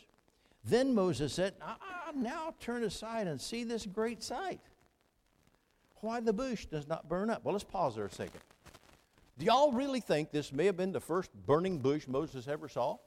Then 0.65 0.95
Moses 0.95 1.33
said, 1.33 1.55
Now 2.15 2.55
turn 2.61 2.85
aside 2.85 3.27
and 3.27 3.41
see 3.41 3.65
this 3.65 3.87
great 3.87 4.23
sight. 4.23 4.61
Why 5.97 6.21
the 6.21 6.33
bush 6.33 6.67
does 6.67 6.87
not 6.87 7.09
burn 7.09 7.31
up. 7.31 7.45
Well, 7.45 7.53
let's 7.53 7.65
pause 7.65 7.97
there 7.97 8.07
a 8.07 8.11
second. 8.11 8.41
Do 9.39 9.47
y'all 9.47 9.73
really 9.73 10.01
think 10.01 10.31
this 10.31 10.53
may 10.53 10.67
have 10.67 10.77
been 10.77 10.93
the 10.93 11.01
first 11.01 11.31
burning 11.47 11.79
bush 11.79 12.07
Moses 12.07 12.47
ever 12.47 12.69
saw? 12.69 12.99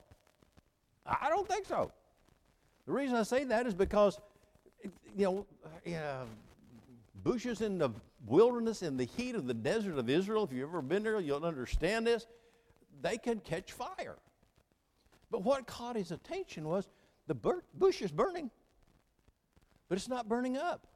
I 1.06 1.30
don't 1.30 1.48
think 1.48 1.66
so. 1.66 1.92
The 2.86 2.92
reason 2.92 3.16
I 3.16 3.24
say 3.24 3.44
that 3.46 3.68
is 3.68 3.74
because, 3.74 4.20
you 5.16 5.46
know, 5.86 5.94
uh, 5.96 6.26
bushes 7.24 7.62
in 7.62 7.78
the 7.78 7.90
wilderness, 8.26 8.82
in 8.82 8.98
the 8.98 9.06
heat 9.06 9.36
of 9.36 9.48
the 9.48 9.54
desert 9.54 9.98
of 9.98 10.10
Israel, 10.10 10.44
if 10.44 10.52
you've 10.52 10.70
ever 10.70 10.82
been 10.82 11.04
there, 11.04 11.20
you'll 11.20 11.46
understand 11.46 12.08
this 12.08 12.26
they 13.04 13.18
could 13.18 13.44
catch 13.44 13.72
fire. 13.72 14.18
But 15.30 15.44
what 15.44 15.68
caught 15.68 15.96
his 15.96 16.12
attention 16.12 16.68
was 16.68 16.88
the 17.28 17.36
bush 17.36 18.02
is 18.02 18.12
burning, 18.12 18.50
but 19.88 19.98
it's 19.98 20.10
not 20.10 20.28
burning 20.28 20.58
up. 20.58 20.88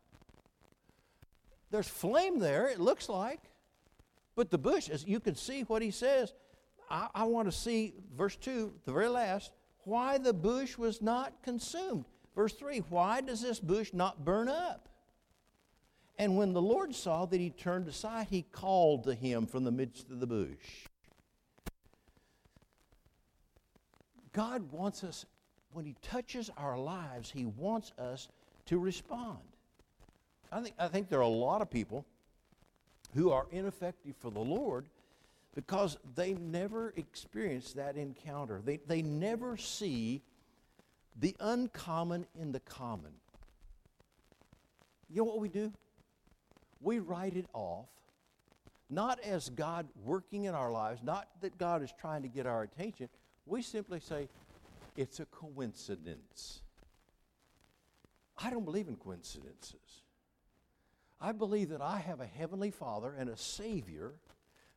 There's 1.70 1.88
flame 1.88 2.40
there, 2.40 2.68
it 2.70 2.80
looks 2.80 3.10
like, 3.10 3.42
but 4.36 4.50
the 4.50 4.58
bush, 4.58 4.90
as 4.90 5.06
you 5.06 5.20
can 5.20 5.36
see 5.36 5.62
what 5.64 5.82
he 5.82 5.92
says, 5.92 6.34
I, 6.90 7.10
I 7.14 7.24
want 7.26 7.52
to 7.52 7.52
see, 7.52 7.94
verse 8.16 8.38
2, 8.38 8.74
the 8.86 8.94
very 8.94 9.10
last, 9.10 9.52
why 9.84 10.18
the 10.18 10.34
bush 10.34 10.78
was 10.78 11.02
not 11.02 11.44
consumed. 11.44 12.06
Verse 12.36 12.54
3, 12.54 12.80
why 12.90 13.22
does 13.22 13.42
this 13.42 13.60
bush 13.60 13.92
not 13.94 14.24
burn 14.24 14.48
up? 14.48 14.88
And 16.18 16.38
when 16.38 16.54
the 16.54 16.62
Lord 16.62 16.96
saw 16.96 17.26
that 17.26 17.40
he 17.40 17.50
turned 17.50 17.88
aside, 17.88 18.28
he 18.30 18.44
called 18.44 19.04
to 19.04 19.14
him 19.14 19.46
from 19.46 19.64
the 19.64 19.72
midst 19.72 20.10
of 20.10 20.20
the 20.20 20.28
bush. 20.28 20.88
God 24.38 24.72
wants 24.72 25.04
us, 25.04 25.26
when 25.74 25.84
He 25.84 25.96
touches 26.04 26.52
our 26.58 26.78
lives, 26.78 27.32
He 27.32 27.46
wants 27.46 27.92
us 27.98 28.30
to 28.68 28.78
respond. 28.78 29.40
I 30.52 30.62
think, 30.62 30.76
I 30.78 30.88
think 30.90 31.10
there 31.10 31.18
are 31.18 31.24
a 31.24 31.28
lot 31.28 31.64
of 31.64 31.72
people 31.72 32.06
who 33.16 33.32
are 33.32 33.48
ineffective 33.52 34.16
for 34.20 34.30
the 34.30 34.40
Lord 34.40 34.86
because 35.56 35.98
they 36.14 36.36
never 36.36 36.94
experience 36.98 37.74
that 37.74 37.98
encounter. 37.98 38.62
They, 38.64 38.78
they 38.86 39.02
never 39.02 39.58
see 39.58 40.22
the 41.20 41.36
uncommon 41.40 42.28
in 42.40 42.52
the 42.52 42.60
common. 42.60 43.14
You 45.10 45.22
know 45.22 45.24
what 45.24 45.40
we 45.40 45.50
do? 45.50 45.74
We 46.80 47.00
write 47.00 47.36
it 47.36 47.48
off, 47.54 47.88
not 48.88 49.20
as 49.22 49.50
God 49.50 49.88
working 50.06 50.44
in 50.44 50.54
our 50.54 50.72
lives, 50.72 51.02
not 51.02 51.28
that 51.42 51.58
God 51.58 51.82
is 51.82 51.92
trying 52.00 52.22
to 52.22 52.28
get 52.28 52.46
our 52.46 52.62
attention. 52.62 53.10
We 53.48 53.62
simply 53.62 54.00
say, 54.00 54.28
it's 54.96 55.20
a 55.20 55.26
coincidence. 55.26 56.62
I 58.38 58.50
don't 58.50 58.66
believe 58.66 58.88
in 58.88 58.96
coincidences. 58.96 60.02
I 61.20 61.32
believe 61.32 61.70
that 61.70 61.82
I 61.82 61.98
have 62.00 62.20
a 62.20 62.26
heavenly 62.26 62.72
Father 62.72 63.14
and 63.18 63.30
a 63.30 63.38
Savior 63.38 64.14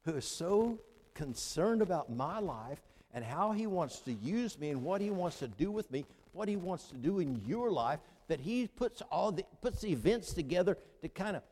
who 0.05 0.15
is 0.15 0.25
so 0.25 0.79
concerned 1.15 1.83
about 1.83 2.11
my 2.11 2.39
life 2.39 2.81
and 3.13 3.25
how 3.25 3.53
He 3.53 3.67
wants 3.67 3.99
to 4.01 4.13
use 4.13 4.59
me 4.59 4.71
and 4.71 4.83
what 4.83 5.01
He 5.01 5.11
wants 5.11 5.39
to 5.41 5.49
do 5.49 5.71
with 5.71 5.91
me, 5.91 6.07
what 6.33 6.49
He 6.49 6.57
wants 6.57 6.89
to 6.89 6.97
do 6.97 7.19
in 7.19 7.43
your 7.47 7.71
life, 7.71 7.99
that 8.29 8.41
He 8.41 8.69
puts 8.69 9.03
all 9.11 9.33
the, 9.33 9.45
puts 9.61 9.81
the 9.81 9.93
events 9.93 10.33
together 10.33 10.79
to 11.03 11.09
kind 11.09 11.37
of 11.37 11.43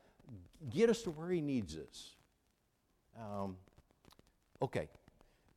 get 0.71 0.89
us 0.89 1.03
to 1.03 1.11
where 1.11 1.29
He 1.29 1.41
needs 1.41 1.77
us. 1.77 2.15
Um, 3.19 3.57
okay, 4.61 4.87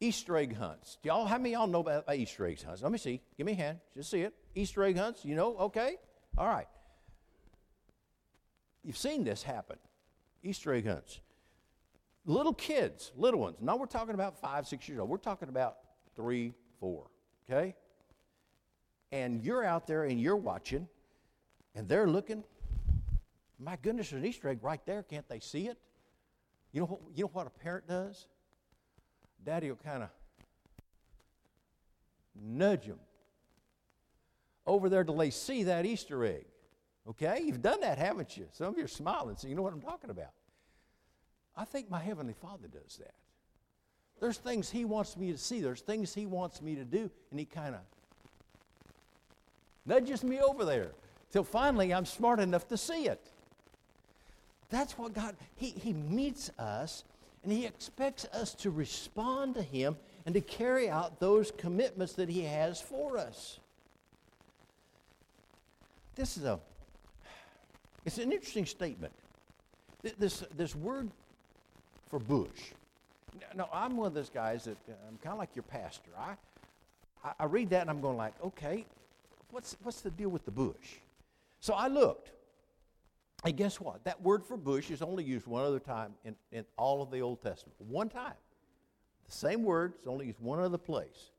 Easter 0.02 0.37
egg 0.37 0.56
hunts. 0.56 0.99
Do 1.00 1.11
y'all, 1.11 1.26
how 1.26 1.38
many 1.38 1.52
y'all 1.52 1.68
know 1.68 1.78
about 1.78 2.12
Easter 2.12 2.44
egg 2.44 2.61
hunts? 2.61 2.82
Let 2.82 2.90
me 2.90 2.99
see. 2.99 3.21
Give 3.37 3.47
me 3.47 3.52
a 3.52 3.56
hand. 3.56 3.78
Just 3.94 4.11
see 4.11 4.23
it. 4.23 4.35
Easter 4.56 4.82
egg 4.82 4.99
hunts, 4.99 5.25
you 5.25 5.37
know? 5.37 5.56
Okay. 5.59 5.94
All 6.37 6.49
right. 6.49 6.66
You've 8.82 8.99
seen 8.99 9.23
this 9.23 9.44
happen. 9.44 9.76
Easter 10.42 10.75
egg 10.75 10.88
hunts. 10.88 11.21
Little 12.26 12.52
kids, 12.52 13.12
little 13.16 13.38
ones. 13.38 13.59
Now 13.61 13.76
we're 13.76 13.87
talking 13.87 14.14
about 14.14 14.40
five, 14.40 14.66
six 14.66 14.88
years 14.88 14.99
old. 14.99 15.09
We're 15.09 15.18
talking 15.18 15.49
about 15.49 15.76
three, 16.16 16.52
four. 16.80 17.06
Okay? 17.49 17.76
And 19.12 19.44
you're 19.44 19.64
out 19.64 19.87
there 19.87 20.02
and 20.02 20.21
you're 20.21 20.37
watching, 20.37 20.88
and 21.76 21.88
they're 21.88 22.09
looking, 22.09 22.42
My 23.56 23.76
goodness, 23.80 24.11
there's 24.11 24.21
an 24.23 24.28
Easter 24.28 24.49
egg 24.49 24.59
right 24.62 24.85
there. 24.85 25.04
Can't 25.04 25.28
they 25.28 25.38
see 25.38 25.68
it? 25.68 25.78
You 26.73 26.80
know 26.80 26.99
you 27.14 27.25
know 27.25 27.30
what 27.32 27.47
a 27.47 27.50
parent 27.50 27.87
does? 27.87 28.26
Daddy 29.44 29.68
will 29.68 29.76
kind 29.76 30.02
of 30.02 30.08
nudge 32.40 32.87
them 32.87 32.99
over 34.66 34.88
there 34.88 35.04
till 35.04 35.16
they 35.16 35.30
see 35.30 35.64
that 35.64 35.84
Easter 35.84 36.25
egg. 36.25 36.44
Okay? 37.08 37.42
You've 37.44 37.62
done 37.62 37.80
that, 37.80 37.99
haven't 37.99 38.37
you? 38.37 38.46
Some 38.52 38.68
of 38.68 38.78
you 38.78 38.84
are 38.84 38.88
smiling, 38.88 39.37
so 39.37 39.49
you 39.49 39.54
know 39.54 39.62
what 39.62 39.72
I'm 39.72 39.80
talking 39.80 40.11
about. 40.11 40.30
I 41.56 41.64
think 41.64 41.90
my 41.90 42.00
Heavenly 42.00 42.34
Father 42.34 42.68
does 42.68 42.96
that. 42.99 43.14
There's 44.20 44.38
things 44.38 44.70
He 44.70 44.84
wants 44.84 45.16
me 45.16 45.32
to 45.32 45.38
see, 45.38 45.61
there's 45.61 45.80
things 45.80 46.14
He 46.14 46.26
wants 46.26 46.62
me 46.62 46.76
to 46.76 46.84
do, 46.84 47.11
and 47.30 47.40
He 47.40 47.44
kind 47.44 47.75
of 47.75 47.80
nudges 49.84 50.22
me 50.22 50.40
over 50.40 50.64
there 50.64 50.92
till 51.32 51.44
finally 51.44 51.92
I'm 51.92 52.06
smart 52.06 52.38
enough 52.38 52.68
to 52.68 52.76
see 52.76 53.06
it. 53.06 53.32
That's 54.70 54.96
what 54.96 55.12
God, 55.12 55.34
He, 55.56 55.70
he 55.70 55.92
meets 55.92 56.50
us 56.58 57.04
and 57.42 57.52
He 57.52 57.66
expects 57.66 58.25
us 58.26 58.54
to 58.56 58.70
respond 58.70 59.54
to 59.54 59.62
Him 59.62 59.96
and 60.26 60.34
to 60.34 60.40
carry 60.40 60.88
out 60.88 61.20
those 61.20 61.50
commitments 61.50 62.14
that 62.14 62.28
He 62.28 62.42
has 62.42 62.80
for 62.80 63.18
us. 63.18 63.58
This 66.14 66.37
is 66.37 66.44
a, 66.44 66.61
it's 68.04 68.18
an 68.18 68.32
interesting 68.32 68.66
statement. 68.66 69.12
This, 70.18 70.44
this 70.56 70.75
word 70.75 71.11
for 72.08 72.18
bush. 72.18 72.72
No, 73.54 73.68
I'm 73.72 73.96
one 73.96 74.08
of 74.08 74.14
those 74.14 74.28
guys 74.28 74.64
that 74.64 74.76
uh, 74.88 74.92
I'm 75.08 75.16
kind 75.18 75.32
of 75.32 75.38
like 75.38 75.54
your 75.54 75.62
pastor. 75.62 76.11
I, 76.18 77.32
I, 77.38 77.44
read 77.46 77.70
that 77.70 77.82
and 77.82 77.90
I'm 77.90 78.00
going 78.00 78.16
like, 78.16 78.34
okay, 78.44 78.84
what's, 79.50 79.76
what's 79.82 80.00
the 80.02 80.11
deal 80.11 80.28
with 80.28 80.44
the 80.44 80.50
bush? 80.50 80.99
So 81.61 81.72
I 81.72 81.88
looked. 81.88 82.30
And 83.44 83.56
guess 83.56 83.80
what? 83.80 84.04
That 84.04 84.22
word 84.22 84.44
for 84.44 84.56
bush 84.56 84.90
is 84.90 85.02
only 85.02 85.25
used 85.25 85.46
one 85.46 85.64
other 85.64 85.80
time 85.80 86.14
in, 86.25 86.37
in 86.52 86.64
all 86.76 87.02
of 87.02 87.11
the 87.11 87.20
Old 87.20 87.42
Testament. 87.42 87.75
One 87.78 88.08
time. 88.08 88.34
The 89.26 89.32
same 89.32 89.64
word 89.64 89.94
is 90.00 90.06
only 90.06 90.26
used 90.26 90.40
one 90.40 90.61
other 90.61 90.78
place. 90.78 91.30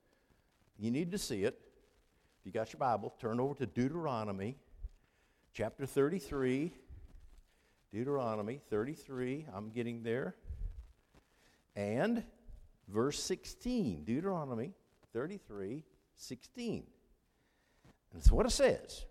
You 0.77 0.91
need 0.91 1.12
to 1.12 1.17
see 1.17 1.43
it. 1.43 1.60
If 2.39 2.45
you 2.45 2.51
got 2.51 2.74
your 2.74 2.79
Bible, 2.79 3.13
turn 3.22 3.39
over 3.39 3.53
to 3.55 3.65
Deuteronomy 3.65 4.57
chapter 5.53 5.86
33. 5.86 6.74
Deuteronomy 7.93 8.60
33. 8.69 9.45
I'm 9.53 9.69
getting 9.69 10.03
there. 10.03 10.36
And 11.75 12.24
verse 12.89 13.19
16. 13.24 14.03
Deuteronomy 14.03 14.74
33, 15.13 15.83
16. 16.15 16.74
And 16.74 16.86
that's 18.13 18.31
what 18.31 18.45
it 18.45 18.51
says 18.51 19.05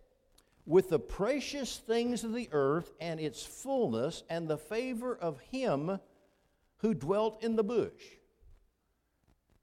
with 0.64 0.90
the 0.90 0.99
precious 0.99 1.78
things 1.78 2.25
of 2.25 2.33
the 2.33 2.49
earth 2.52 2.92
and 3.00 3.19
its 3.19 3.42
fullness 3.42 4.23
and 4.28 4.49
the 4.49 4.59
favor 4.59 5.16
of 5.16 5.40
him 5.40 5.99
who 6.78 6.95
dwelt 6.95 7.42
in 7.42 7.57
the 7.57 7.64
bush. 7.64 7.90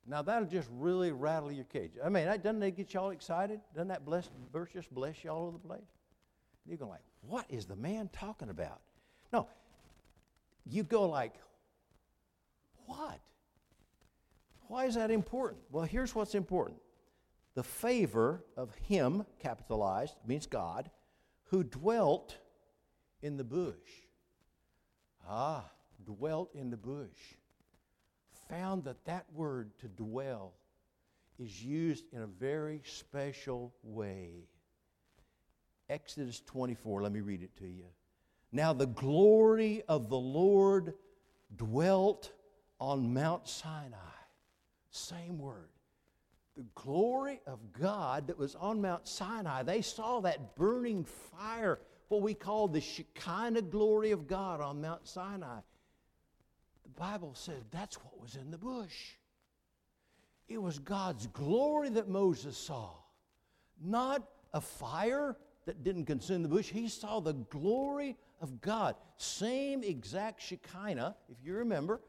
Now 0.05 0.21
that'll 0.21 0.47
just 0.47 0.67
really 0.71 1.11
rattle 1.11 1.51
your 1.51 1.65
cage. 1.65 1.91
I 2.03 2.09
mean, 2.09 2.25
doesn't 2.25 2.59
that 2.59 2.75
get 2.75 2.93
y'all 2.93 3.11
excited? 3.11 3.61
Doesn't 3.73 3.89
that 3.89 4.05
bless, 4.05 4.29
verse 4.51 4.69
just 4.73 4.93
bless 4.93 5.23
you 5.23 5.29
all 5.29 5.47
over 5.47 5.57
the 5.57 5.67
place? 5.67 5.81
You 6.65 6.77
go 6.77 6.87
like, 6.87 7.01
what 7.21 7.45
is 7.49 7.65
the 7.65 7.75
man 7.75 8.09
talking 8.11 8.49
about? 8.49 8.81
No, 9.31 9.47
you 10.65 10.83
go 10.83 11.07
like, 11.07 11.33
what? 12.85 13.19
Why 14.67 14.85
is 14.85 14.95
that 14.95 15.11
important? 15.11 15.61
Well, 15.71 15.85
here's 15.85 16.13
what's 16.13 16.35
important 16.35 16.77
the 17.55 17.63
favor 17.63 18.43
of 18.55 18.73
him, 18.75 19.25
capitalized, 19.39 20.15
means 20.25 20.45
God, 20.45 20.89
who 21.45 21.63
dwelt 21.63 22.37
in 23.21 23.37
the 23.37 23.43
bush. 23.43 23.75
Ah, 25.27 25.65
dwelt 26.05 26.53
in 26.53 26.69
the 26.69 26.77
bush. 26.77 27.35
Found 28.49 28.83
that 28.85 29.05
that 29.05 29.25
word 29.33 29.71
to 29.79 29.87
dwell 29.87 30.53
is 31.37 31.63
used 31.63 32.05
in 32.11 32.21
a 32.21 32.27
very 32.27 32.81
special 32.83 33.73
way. 33.83 34.47
Exodus 35.89 36.41
24, 36.45 37.03
let 37.03 37.11
me 37.11 37.21
read 37.21 37.41
it 37.41 37.55
to 37.57 37.67
you. 37.67 37.85
Now 38.51 38.73
the 38.73 38.87
glory 38.87 39.83
of 39.87 40.09
the 40.09 40.17
Lord 40.17 40.93
dwelt 41.55 42.31
on 42.79 43.13
Mount 43.13 43.47
Sinai. 43.47 43.97
Same 44.91 45.37
word 45.37 45.69
the 46.59 46.65
glory 46.75 47.39
of 47.47 47.71
God 47.71 48.27
that 48.27 48.37
was 48.37 48.53
on 48.55 48.81
Mount 48.81 49.07
Sinai. 49.07 49.63
They 49.63 49.81
saw 49.81 50.19
that 50.19 50.57
burning 50.57 51.05
fire, 51.05 51.79
what 52.09 52.21
we 52.21 52.33
call 52.33 52.67
the 52.67 52.81
Shekinah 52.81 53.61
glory 53.61 54.11
of 54.11 54.27
God 54.27 54.59
on 54.59 54.81
Mount 54.81 55.07
Sinai. 55.07 55.61
The 56.83 56.99
Bible 56.99 57.33
says 57.33 57.63
that's 57.71 57.95
what 58.03 58.21
was 58.21 58.35
in 58.35 58.51
the 58.51 58.57
bush. 58.57 59.11
It 60.49 60.61
was 60.61 60.79
God's 60.79 61.27
glory 61.27 61.87
that 61.91 62.09
Moses 62.09 62.57
saw, 62.57 62.89
not 63.81 64.27
a 64.53 64.59
fire 64.59 65.37
that 65.65 65.81
didn't 65.81 66.07
consume 66.07 66.43
the 66.43 66.49
bush. 66.49 66.67
He 66.67 66.89
saw 66.89 67.21
the 67.21 67.35
glory 67.35 68.17
of 68.41 68.59
God. 68.59 68.95
Same 69.15 69.81
exact 69.81 70.41
Shekinah, 70.41 71.15
if 71.29 71.37
you 71.41 71.53
remember, 71.53 72.01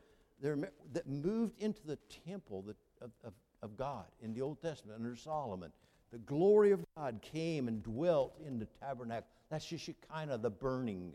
that 0.43 1.07
moved 1.07 1.63
into 1.63 1.87
the 1.87 1.99
temple 2.27 2.65
of, 3.01 3.11
of, 3.23 3.33
of 3.63 3.77
God 3.77 4.07
in 4.23 4.33
the 4.33 4.41
Old 4.41 4.61
Testament 4.61 4.99
under 4.99 5.17
Solomon. 5.17 5.73
The 6.11 6.19
glory 6.19 6.73
of 6.73 6.85
God 6.97 7.21
came 7.23 7.69
and 7.69 7.83
dwelt 7.83 8.37
in 8.45 8.59
the 8.59 8.67
tabernacle. 8.81 9.29
That's 9.51 9.67
just 9.67 9.85
Shekinah, 9.85 10.39
the 10.39 10.51
burning. 10.51 11.13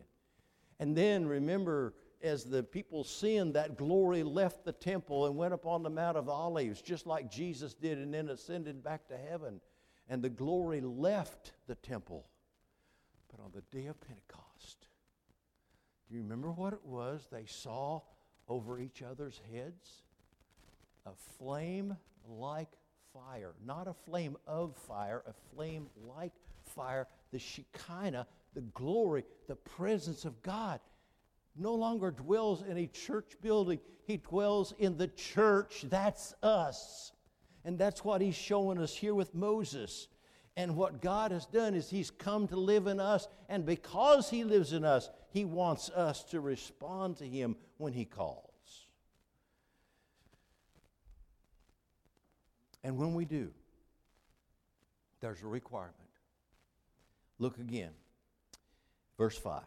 And 0.79 0.95
then 0.95 1.25
remember, 1.27 1.93
as 2.21 2.43
the 2.43 2.63
people 2.63 3.03
sinned, 3.03 3.53
that 3.55 3.77
glory 3.77 4.23
left 4.23 4.65
the 4.65 4.71
temple 4.71 5.25
and 5.25 5.35
went 5.35 5.53
upon 5.53 5.83
the 5.83 5.89
Mount 5.89 6.17
of 6.17 6.29
Olives, 6.29 6.81
just 6.81 7.07
like 7.07 7.31
Jesus 7.31 7.73
did, 7.73 7.97
and 7.97 8.13
then 8.13 8.29
ascended 8.29 8.83
back 8.83 9.07
to 9.07 9.17
heaven. 9.17 9.59
And 10.09 10.21
the 10.21 10.29
glory 10.29 10.81
left 10.81 11.53
the 11.67 11.75
temple. 11.75 12.27
But 13.31 13.43
on 13.43 13.51
the 13.53 13.63
day 13.77 13.87
of 13.87 13.99
Pentecost, 13.99 14.87
do 16.07 16.15
you 16.15 16.21
remember 16.21 16.51
what 16.51 16.73
it 16.73 16.85
was 16.85 17.27
they 17.31 17.45
saw 17.47 18.01
over 18.47 18.79
each 18.79 19.01
other's 19.01 19.41
heads? 19.51 20.03
A 21.05 21.11
flame 21.37 21.97
like 22.27 22.69
fire, 23.13 23.53
not 23.65 23.87
a 23.87 23.93
flame 23.93 24.37
of 24.47 24.75
fire, 24.75 25.23
a 25.27 25.33
flame 25.53 25.87
like 26.07 26.33
fire, 26.63 27.07
the 27.31 27.39
Shekinah, 27.39 28.27
the 28.53 28.61
glory, 28.61 29.23
the 29.47 29.55
presence 29.55 30.25
of 30.25 30.41
God. 30.41 30.79
No 31.55 31.73
longer 31.73 32.11
dwells 32.11 32.63
in 32.63 32.77
a 32.77 32.87
church 32.87 33.33
building, 33.41 33.79
He 34.05 34.17
dwells 34.17 34.73
in 34.77 34.97
the 34.97 35.07
church. 35.07 35.85
That's 35.89 36.33
us. 36.43 37.11
And 37.63 37.77
that's 37.77 38.03
what 38.03 38.21
He's 38.21 38.35
showing 38.35 38.77
us 38.77 38.95
here 38.95 39.15
with 39.15 39.33
Moses. 39.33 40.07
And 40.57 40.75
what 40.75 41.01
God 41.01 41.31
has 41.31 41.45
done 41.45 41.73
is 41.73 41.89
He's 41.89 42.11
come 42.11 42.47
to 42.47 42.55
live 42.55 42.87
in 42.87 42.99
us. 42.99 43.27
And 43.49 43.65
because 43.65 44.29
He 44.29 44.43
lives 44.43 44.73
in 44.73 44.83
us, 44.83 45.09
He 45.29 45.45
wants 45.45 45.89
us 45.89 46.23
to 46.25 46.39
respond 46.41 47.17
to 47.17 47.25
Him 47.25 47.55
when 47.77 47.93
He 47.93 48.05
calls. 48.05 48.44
And 52.85 52.97
when 52.97 53.15
we 53.15 53.25
do, 53.25 53.49
there's 55.19 55.41
a 55.41 55.47
requirement. 55.47 55.95
Look 57.39 57.57
again. 57.57 57.89
Verse 59.17 59.35
5. 59.35 59.63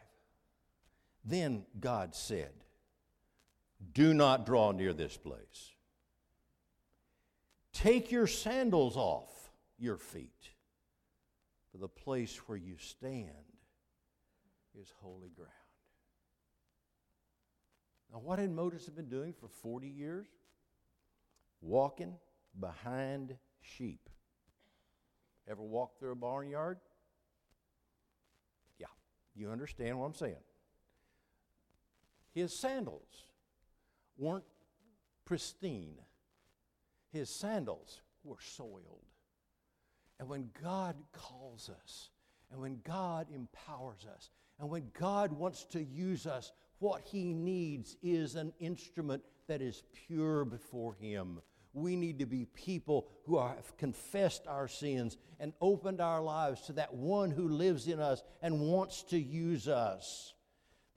Then 1.24 1.64
God 1.80 2.14
said, 2.14 2.52
Do 3.92 4.14
not 4.14 4.46
draw 4.46 4.70
near 4.70 4.92
this 4.92 5.16
place. 5.16 5.72
Take 7.72 8.12
your 8.12 8.28
sandals 8.28 8.96
off 8.96 9.50
your 9.80 9.96
feet, 9.96 10.50
for 11.72 11.78
the 11.78 11.88
place 11.88 12.36
where 12.46 12.58
you 12.58 12.76
stand 12.78 13.26
is 14.80 14.92
holy 15.02 15.30
ground. 15.30 15.50
Now, 18.12 18.20
what 18.20 18.38
had 18.38 18.52
Moses 18.52 18.88
been 18.90 19.08
doing 19.08 19.32
for 19.32 19.48
40 19.48 19.88
years? 19.88 20.28
Walking 21.60 22.14
behind 22.58 23.36
sheep. 23.60 24.08
Ever 25.48 25.62
walk 25.62 25.98
through 25.98 26.12
a 26.12 26.16
barnyard? 26.16 26.78
Yeah, 28.78 28.86
you 29.34 29.50
understand 29.50 29.98
what 29.98 30.06
I'm 30.06 30.14
saying. 30.14 30.36
His 32.34 32.54
sandals 32.54 33.24
weren't 34.16 34.44
pristine, 35.24 35.96
his 37.10 37.30
sandals 37.30 38.00
were 38.24 38.36
soiled. 38.40 39.04
And 40.20 40.28
when 40.28 40.50
God 40.62 40.96
calls 41.12 41.70
us, 41.70 42.10
and 42.50 42.60
when 42.60 42.80
God 42.82 43.28
empowers 43.32 44.06
us, 44.12 44.30
and 44.58 44.68
when 44.68 44.90
God 44.98 45.32
wants 45.32 45.64
to 45.66 45.82
use 45.82 46.26
us, 46.26 46.52
what 46.78 47.02
He 47.02 47.32
needs 47.32 47.96
is 48.02 48.34
an 48.34 48.52
instrument 48.58 49.22
that 49.46 49.62
is 49.62 49.84
pure 50.06 50.44
before 50.44 50.94
Him 50.94 51.40
we 51.78 51.96
need 51.96 52.18
to 52.18 52.26
be 52.26 52.44
people 52.44 53.08
who 53.24 53.38
have 53.38 53.76
confessed 53.76 54.46
our 54.46 54.68
sins 54.68 55.16
and 55.40 55.52
opened 55.60 56.00
our 56.00 56.20
lives 56.20 56.62
to 56.62 56.72
that 56.74 56.94
one 56.94 57.30
who 57.30 57.48
lives 57.48 57.86
in 57.88 58.00
us 58.00 58.22
and 58.42 58.60
wants 58.60 59.02
to 59.04 59.18
use 59.18 59.68
us. 59.68 60.34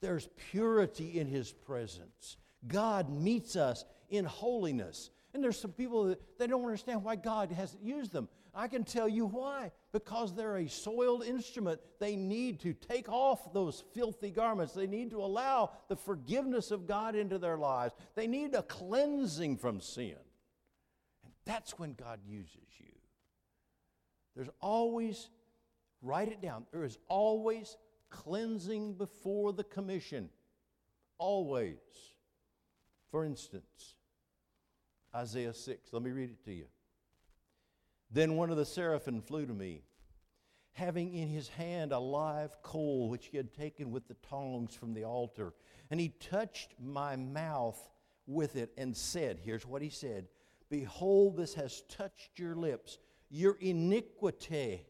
There's 0.02 0.28
purity 0.52 1.20
in 1.20 1.28
His 1.28 1.52
presence. 1.52 2.38
God 2.67 3.10
meets 3.10 3.56
us 3.56 3.86
in 4.10 4.26
holiness. 4.26 5.12
And 5.34 5.44
there's 5.44 5.60
some 5.60 5.72
people 5.72 6.06
that 6.06 6.20
they 6.38 6.48
don't 6.48 6.63
understand 6.63 7.04
why 7.04 7.15
God 7.15 7.52
hasn't 7.52 7.84
used 7.84 8.12
them. 8.12 8.28
I 8.54 8.67
can 8.67 8.84
tell 8.84 9.08
you 9.08 9.26
why. 9.26 9.72
Because 9.94 10.36
they're 10.36 10.58
a 10.58 10.67
soiled 10.67 11.24
instrument. 11.24 11.80
They 12.00 12.15
need 12.15 12.60
to 12.62 12.74
take 12.74 13.08
off 13.08 13.54
those 13.54 13.84
filthy 13.94 14.30
garments. 14.30 14.74
They 14.74 14.88
need 14.88 15.12
to 15.12 15.24
allow 15.24 15.72
the 15.88 15.96
forgiveness 15.96 16.72
of 16.72 16.86
God 16.86 17.15
into 17.15 17.38
their 17.38 17.58
lives. 17.58 17.94
They 18.15 18.28
need 18.28 18.54
a 18.54 18.63
cleansing 18.63 19.58
from 19.58 19.80
sin. 19.80 20.17
That's 21.45 21.77
when 21.80 21.93
God 21.93 22.19
uses 22.25 22.67
you. 22.77 22.93
There's 24.36 24.49
always, 24.60 25.30
write 26.01 26.30
it 26.30 26.41
down, 26.41 26.65
there 26.71 26.84
is 26.84 26.97
always 27.08 27.77
cleansing 28.10 28.93
before 28.93 29.54
the 29.54 29.63
commission. 29.63 30.30
Always. 31.17 31.77
For 33.10 33.25
instance, 33.25 33.95
Isaiah 35.13 35.54
6, 35.54 35.91
let 35.91 36.01
me 36.01 36.12
read 36.12 36.30
it 36.30 36.43
to 36.45 36.54
you. 36.54 36.65
Then 38.12 38.36
one 38.36 38.49
of 38.49 38.58
the 38.58 38.65
seraphim 38.65 39.21
flew 39.21 39.45
to 39.45 39.54
me, 39.54 39.84
having 40.73 41.13
in 41.13 41.27
his 41.27 41.49
hand 41.49 41.91
a 41.91 41.99
live 41.99 42.62
coal 42.62 43.10
which 43.10 43.27
he 43.27 43.38
had 43.38 43.54
taken 43.54 43.91
with 43.91 44.08
the 44.08 44.15
tongs 44.15 44.73
from 44.73 44.93
the 44.93 45.04
altar. 45.04 45.54
And 45.89 45.99
he 45.99 46.10
touched 46.10 46.75
my 46.80 47.15
mouth 47.15 47.80
with 48.25 48.56
it 48.56 48.71
and 48.77 48.95
said, 48.95 49.39
Here's 49.43 49.65
what 49.65 49.82
he 49.82 49.89
said 49.89 50.27
Behold, 50.71 51.36
this 51.36 51.53
has 51.53 51.84
touched 51.89 52.39
your 52.39 52.55
lips. 52.55 52.97
Your 53.29 53.57
iniquity 53.60 54.86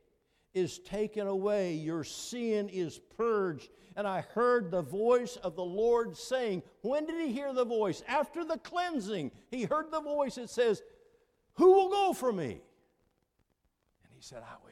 is 0.53 0.77
taken 0.79 1.27
away, 1.27 1.73
your 1.73 2.03
sin 2.03 2.69
is 2.69 2.99
purged. 3.17 3.69
And 3.95 4.07
I 4.07 4.21
heard 4.21 4.69
the 4.69 4.83
voice 4.83 5.37
of 5.37 5.55
the 5.55 5.63
Lord 5.63 6.15
saying, 6.15 6.61
When 6.81 7.05
did 7.07 7.19
he 7.19 7.33
hear 7.33 7.51
the 7.51 7.65
voice? 7.65 8.03
After 8.07 8.45
the 8.45 8.59
cleansing, 8.59 9.31
he 9.49 9.63
heard 9.63 9.91
the 9.91 10.01
voice 10.01 10.35
that 10.35 10.51
says, 10.51 10.83
Who 11.55 11.73
will 11.73 11.89
go 11.89 12.13
for 12.13 12.31
me? 12.31 12.61
And 14.03 14.13
he 14.13 14.21
said, 14.21 14.43
I 14.43 14.55
will. 14.63 14.71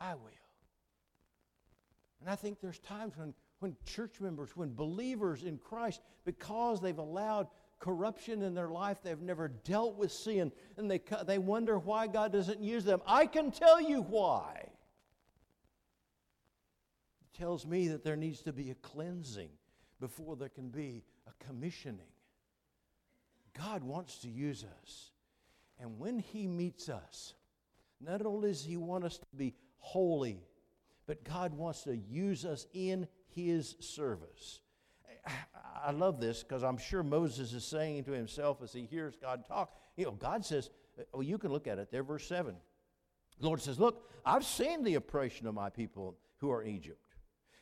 I 0.00 0.14
will. 0.14 0.30
And 2.20 2.30
I 2.30 2.36
think 2.36 2.60
there's 2.60 2.78
times 2.78 3.16
when, 3.16 3.34
when 3.58 3.76
church 3.86 4.20
members, 4.20 4.56
when 4.56 4.72
believers 4.74 5.42
in 5.42 5.58
Christ, 5.58 6.00
because 6.24 6.80
they've 6.80 6.96
allowed 6.96 7.48
corruption 7.80 8.42
in 8.42 8.54
their 8.54 8.68
life. 8.68 8.98
They've 9.02 9.20
never 9.20 9.48
dealt 9.48 9.96
with 9.96 10.12
sin, 10.12 10.52
and 10.76 10.88
they, 10.88 11.00
they 11.26 11.38
wonder 11.38 11.78
why 11.78 12.06
God 12.06 12.32
doesn't 12.32 12.60
use 12.60 12.84
them. 12.84 13.00
I 13.06 13.26
can 13.26 13.50
tell 13.50 13.80
you 13.80 14.02
why. 14.02 14.68
It 17.22 17.38
tells 17.38 17.66
me 17.66 17.88
that 17.88 18.04
there 18.04 18.16
needs 18.16 18.42
to 18.42 18.52
be 18.52 18.70
a 18.70 18.74
cleansing 18.76 19.50
before 19.98 20.36
there 20.36 20.48
can 20.48 20.68
be 20.68 21.02
a 21.26 21.44
commissioning. 21.44 22.06
God 23.58 23.82
wants 23.82 24.18
to 24.18 24.28
use 24.28 24.64
us. 24.82 25.10
And 25.78 25.98
when 25.98 26.18
He 26.18 26.46
meets 26.46 26.88
us, 26.88 27.34
not 28.00 28.24
only 28.24 28.48
does 28.48 28.64
He 28.64 28.76
want 28.76 29.04
us 29.04 29.18
to 29.18 29.26
be 29.36 29.54
holy, 29.78 30.42
but 31.06 31.24
God 31.24 31.54
wants 31.54 31.82
to 31.84 31.96
use 31.96 32.44
us 32.44 32.66
in 32.72 33.08
His 33.34 33.76
service. 33.80 34.60
I 35.84 35.92
love 35.92 36.20
this 36.20 36.42
because 36.42 36.62
I'm 36.62 36.78
sure 36.78 37.02
Moses 37.02 37.52
is 37.52 37.64
saying 37.64 38.04
to 38.04 38.12
himself 38.12 38.62
as 38.62 38.72
he 38.72 38.84
hears 38.84 39.14
God 39.16 39.44
talk, 39.46 39.74
you 39.96 40.04
know, 40.04 40.12
God 40.12 40.44
says, 40.44 40.70
uh, 40.98 41.02
well, 41.12 41.22
you 41.22 41.38
can 41.38 41.50
look 41.50 41.66
at 41.66 41.78
it 41.78 41.90
there, 41.90 42.02
verse 42.02 42.26
7. 42.26 42.54
The 43.40 43.46
Lord 43.46 43.60
says, 43.60 43.78
Look, 43.78 44.10
I've 44.24 44.44
seen 44.44 44.84
the 44.84 44.94
oppression 44.94 45.46
of 45.46 45.54
my 45.54 45.70
people 45.70 46.16
who 46.38 46.50
are 46.50 46.62
in 46.62 46.74
Egypt, 46.74 47.14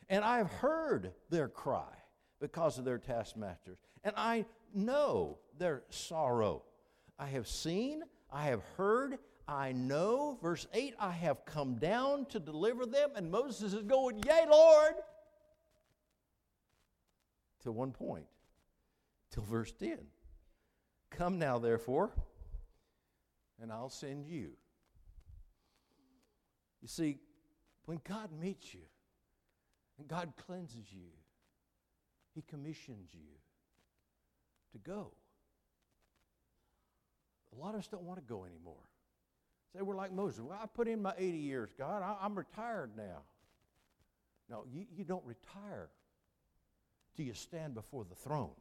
and 0.09 0.23
I've 0.23 0.51
heard 0.51 1.13
their 1.29 1.47
cry 1.47 1.93
because 2.41 2.77
of 2.77 2.85
their 2.85 2.97
taskmasters, 2.97 3.77
and 4.03 4.13
I 4.17 4.45
know 4.73 5.39
their 5.57 5.83
sorrow. 5.89 6.63
I 7.17 7.27
have 7.27 7.47
seen, 7.47 8.03
I 8.31 8.45
have 8.45 8.61
heard, 8.77 9.19
I 9.47 9.71
know. 9.71 10.37
Verse 10.41 10.67
8, 10.73 10.95
I 10.99 11.11
have 11.11 11.43
come 11.45 11.75
down 11.75 12.25
to 12.27 12.39
deliver 12.39 12.85
them, 12.85 13.09
and 13.15 13.31
Moses 13.31 13.73
is 13.73 13.83
going, 13.83 14.19
Yea, 14.25 14.45
Lord 14.49 14.93
to 17.63 17.71
one 17.71 17.91
point, 17.91 18.25
till 19.31 19.43
verse 19.43 19.71
10. 19.71 19.97
Come 21.11 21.39
now, 21.39 21.59
therefore, 21.59 22.11
and 23.61 23.71
I'll 23.71 23.89
send 23.89 24.27
you. 24.27 24.51
You 26.81 26.87
see, 26.87 27.19
when 27.85 27.99
God 28.07 28.29
meets 28.31 28.73
you 28.73 28.81
and 29.97 30.07
God 30.07 30.33
cleanses 30.45 30.85
you, 30.91 31.09
He 32.33 32.41
commissions 32.41 33.09
you 33.13 33.35
to 34.71 34.77
go. 34.77 35.11
A 37.55 37.59
lot 37.59 37.73
of 37.73 37.79
us 37.79 37.87
don't 37.87 38.03
want 38.03 38.19
to 38.19 38.25
go 38.25 38.45
anymore. 38.45 38.89
Say 39.73 39.81
we're 39.81 39.95
like 39.95 40.11
Moses. 40.11 40.41
Well, 40.41 40.57
I 40.61 40.65
put 40.67 40.87
in 40.87 41.01
my 41.01 41.13
80 41.17 41.37
years, 41.37 41.69
God. 41.77 42.01
I, 42.01 42.25
am 42.25 42.35
retired 42.35 42.91
now. 42.95 43.23
No, 44.49 44.63
you, 44.71 44.85
you 44.95 45.03
don't 45.03 45.23
retire 45.25 45.89
till 47.15 47.25
you 47.25 47.33
stand 47.33 47.73
before 47.73 48.03
the 48.03 48.15
throne. 48.15 48.51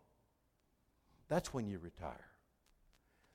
That's 1.29 1.53
when 1.53 1.69
you 1.69 1.79
retire. 1.79 2.27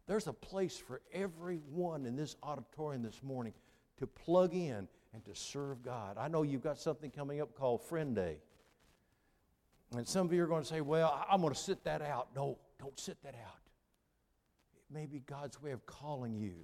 There's 0.06 0.28
a 0.28 0.34
place 0.34 0.78
for 0.78 1.02
everyone 1.14 2.06
in 2.06 2.16
this 2.16 2.36
auditorium 2.44 3.04
this 3.04 3.22
morning 3.24 3.54
to 4.00 4.08
plug 4.08 4.54
in 4.54 4.88
and 5.14 5.26
to 5.26 5.36
serve 5.36 5.84
God. 5.84 6.18
I 6.18 6.28
know 6.28 6.44
you've 6.44 6.64
got 6.64 6.78
something 6.78 7.12
coming 7.12 7.40
up 7.40 7.56
called 7.56 7.84
Friend 7.84 8.14
Day. 8.16 8.38
And 9.96 10.08
some 10.08 10.26
of 10.26 10.34
you 10.34 10.44
are 10.44 10.48
going 10.48 10.64
to 10.64 10.68
say, 10.68 10.82
well, 10.82 11.26
I'm 11.30 11.42
going 11.42 11.54
to 11.54 11.60
sit 11.60 11.84
that 11.84 12.02
out. 12.02 12.30
No, 12.36 12.58
don't 12.80 13.00
sit 13.00 13.22
that 13.24 13.36
out. 13.36 13.60
It 14.76 14.94
may 14.94 15.06
be 15.06 15.20
God's 15.20 15.62
way 15.62 15.72
of 15.72 15.86
calling 15.86 16.36
you 16.36 16.56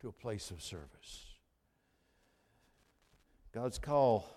to 0.00 0.08
a 0.08 0.12
place 0.12 0.50
of 0.50 0.62
service. 0.62 1.24
God's 3.52 3.78
call, 3.78 4.28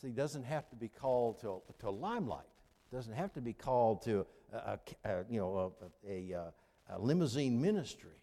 see, 0.00 0.10
doesn't 0.10 0.44
have 0.44 0.68
to 0.70 0.76
be 0.76 0.88
called 0.88 1.40
to, 1.40 1.62
to 1.80 1.90
limelight 1.90 2.44
doesn't 2.92 3.14
have 3.14 3.32
to 3.34 3.40
be 3.40 3.52
called 3.52 4.02
to 4.02 4.26
a, 4.52 4.78
a, 5.04 5.24
you 5.28 5.38
know 5.38 5.72
a, 6.06 6.10
a, 6.10 6.52
a, 6.90 6.98
limousine 6.98 7.60
ministry. 7.60 8.22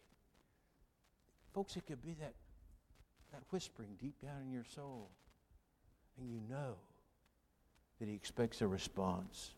Folks, 1.53 1.75
it 1.75 1.85
could 1.85 2.01
be 2.01 2.13
that 2.19 2.33
that 3.31 3.41
whispering 3.51 3.95
deep 4.01 4.19
down 4.21 4.41
in 4.43 4.51
your 4.51 4.63
soul, 4.63 5.09
and 6.19 6.29
you 6.29 6.39
know 6.49 6.75
that 7.99 8.07
He 8.07 8.15
expects 8.15 8.61
a 8.61 8.67
response. 8.67 9.51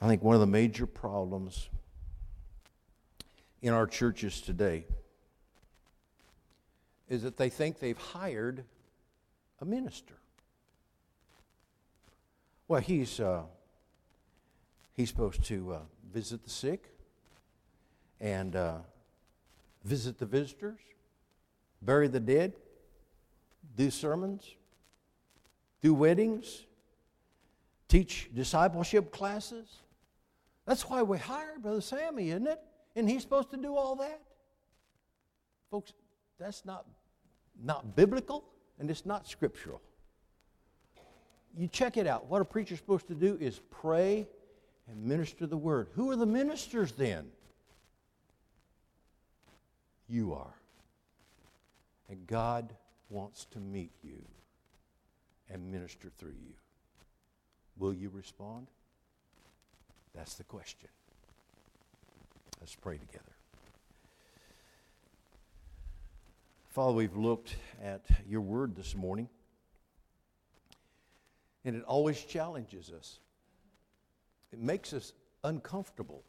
I 0.00 0.06
think 0.06 0.22
one 0.22 0.34
of 0.36 0.40
the 0.40 0.46
major 0.46 0.86
problems 0.86 1.68
in 3.60 3.72
our 3.72 3.86
churches 3.86 4.40
today 4.40 4.84
is 7.08 7.22
that 7.22 7.36
they 7.36 7.48
think 7.48 7.80
they've 7.80 7.98
hired 7.98 8.64
a 9.60 9.64
minister. 9.64 10.17
Well, 12.68 12.82
he's, 12.82 13.18
uh, 13.18 13.44
he's 14.92 15.08
supposed 15.08 15.42
to 15.44 15.72
uh, 15.72 15.78
visit 16.12 16.44
the 16.44 16.50
sick 16.50 16.84
and 18.20 18.54
uh, 18.54 18.76
visit 19.84 20.18
the 20.18 20.26
visitors, 20.26 20.78
bury 21.80 22.08
the 22.08 22.20
dead, 22.20 22.52
do 23.74 23.90
sermons, 23.90 24.54
do 25.80 25.94
weddings, 25.94 26.66
teach 27.88 28.28
discipleship 28.34 29.12
classes. 29.12 29.78
That's 30.66 30.82
why 30.82 31.02
we 31.02 31.16
hired 31.16 31.62
Brother 31.62 31.80
Sammy, 31.80 32.28
isn't 32.28 32.48
it? 32.48 32.60
And 32.94 33.08
he's 33.08 33.22
supposed 33.22 33.50
to 33.52 33.56
do 33.56 33.76
all 33.76 33.96
that. 33.96 34.20
Folks, 35.70 35.94
that's 36.38 36.66
not, 36.66 36.84
not 37.64 37.96
biblical 37.96 38.44
and 38.78 38.90
it's 38.90 39.06
not 39.06 39.26
scriptural 39.26 39.80
you 41.56 41.68
check 41.68 41.96
it 41.96 42.06
out. 42.06 42.26
What 42.26 42.42
a 42.42 42.44
preacher's 42.44 42.78
supposed 42.78 43.08
to 43.08 43.14
do 43.14 43.36
is 43.40 43.60
pray 43.70 44.26
and 44.88 45.04
minister 45.04 45.46
the 45.46 45.56
word. 45.56 45.88
Who 45.94 46.10
are 46.10 46.16
the 46.16 46.26
ministers 46.26 46.92
then? 46.92 47.26
You 50.08 50.34
are. 50.34 50.54
And 52.08 52.26
God 52.26 52.74
wants 53.10 53.46
to 53.52 53.60
meet 53.60 53.92
you 54.02 54.24
and 55.50 55.70
minister 55.70 56.10
through 56.18 56.30
you. 56.30 56.54
Will 57.76 57.94
you 57.94 58.10
respond? 58.12 58.68
That's 60.14 60.34
the 60.34 60.44
question. 60.44 60.88
Let's 62.60 62.74
pray 62.74 62.98
together. 62.98 63.24
Father, 66.70 66.92
we've 66.92 67.16
looked 67.16 67.56
at 67.82 68.04
your 68.28 68.40
word 68.40 68.74
this 68.76 68.94
morning. 68.94 69.28
And 71.68 71.76
it 71.76 71.84
always 71.84 72.18
challenges 72.18 72.90
us. 72.90 73.18
It 74.54 74.58
makes 74.58 74.94
us 74.94 75.12
uncomfortable. 75.44 76.24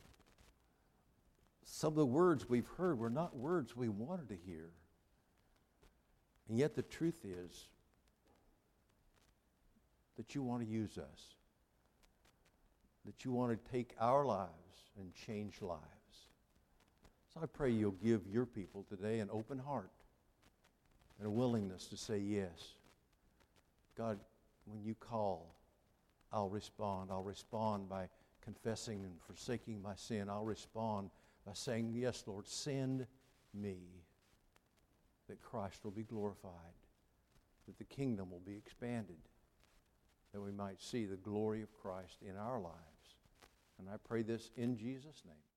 Some 1.63 1.93
of 1.93 1.95
the 1.95 2.05
words 2.05 2.49
we've 2.49 2.67
heard 2.75 2.99
were 2.99 3.09
not 3.09 3.37
words 3.37 3.73
we 3.73 3.87
wanted 3.87 4.27
to 4.27 4.35
hear. 4.35 4.71
And 6.49 6.57
yet 6.57 6.75
the 6.75 6.81
truth 6.81 7.23
is, 7.23 7.67
that 10.17 10.35
you 10.35 10.43
want 10.43 10.61
to 10.61 10.67
use 10.67 10.97
us, 10.97 11.35
that 13.05 13.23
you 13.23 13.31
want 13.31 13.51
to 13.53 13.71
take 13.71 13.95
our 13.97 14.25
lives 14.25 14.49
and 14.99 15.13
change 15.13 15.61
lives. 15.61 15.79
So 17.33 17.39
I 17.41 17.45
pray 17.45 17.71
you'll 17.71 17.91
give 17.91 18.27
your 18.27 18.45
people 18.45 18.85
today 18.89 19.19
an 19.19 19.29
open 19.31 19.57
heart 19.57 19.93
and 21.17 21.25
a 21.25 21.31
willingness 21.31 21.85
to 21.85 21.95
say 21.95 22.17
yes. 22.17 22.73
God, 23.97 24.19
when 24.69 24.83
you 24.83 24.95
call, 24.95 25.55
I'll 26.31 26.49
respond. 26.49 27.09
I'll 27.11 27.23
respond 27.23 27.89
by 27.89 28.07
confessing 28.41 29.03
and 29.03 29.13
forsaking 29.27 29.81
my 29.81 29.95
sin. 29.95 30.29
I'll 30.29 30.45
respond 30.45 31.09
by 31.45 31.53
saying, 31.53 31.91
Yes, 31.93 32.23
Lord, 32.27 32.47
send 32.47 33.07
me, 33.53 33.77
that 35.27 35.41
Christ 35.41 35.83
will 35.83 35.91
be 35.91 36.03
glorified, 36.03 36.51
that 37.67 37.77
the 37.77 37.83
kingdom 37.83 38.31
will 38.31 38.41
be 38.45 38.55
expanded, 38.55 39.17
that 40.33 40.41
we 40.41 40.51
might 40.51 40.81
see 40.81 41.05
the 41.05 41.15
glory 41.15 41.61
of 41.61 41.73
Christ 41.73 42.17
in 42.27 42.35
our 42.35 42.59
lives. 42.59 42.75
And 43.79 43.89
I 43.89 43.97
pray 44.07 44.21
this 44.21 44.51
in 44.57 44.77
Jesus' 44.77 45.23
name. 45.25 45.48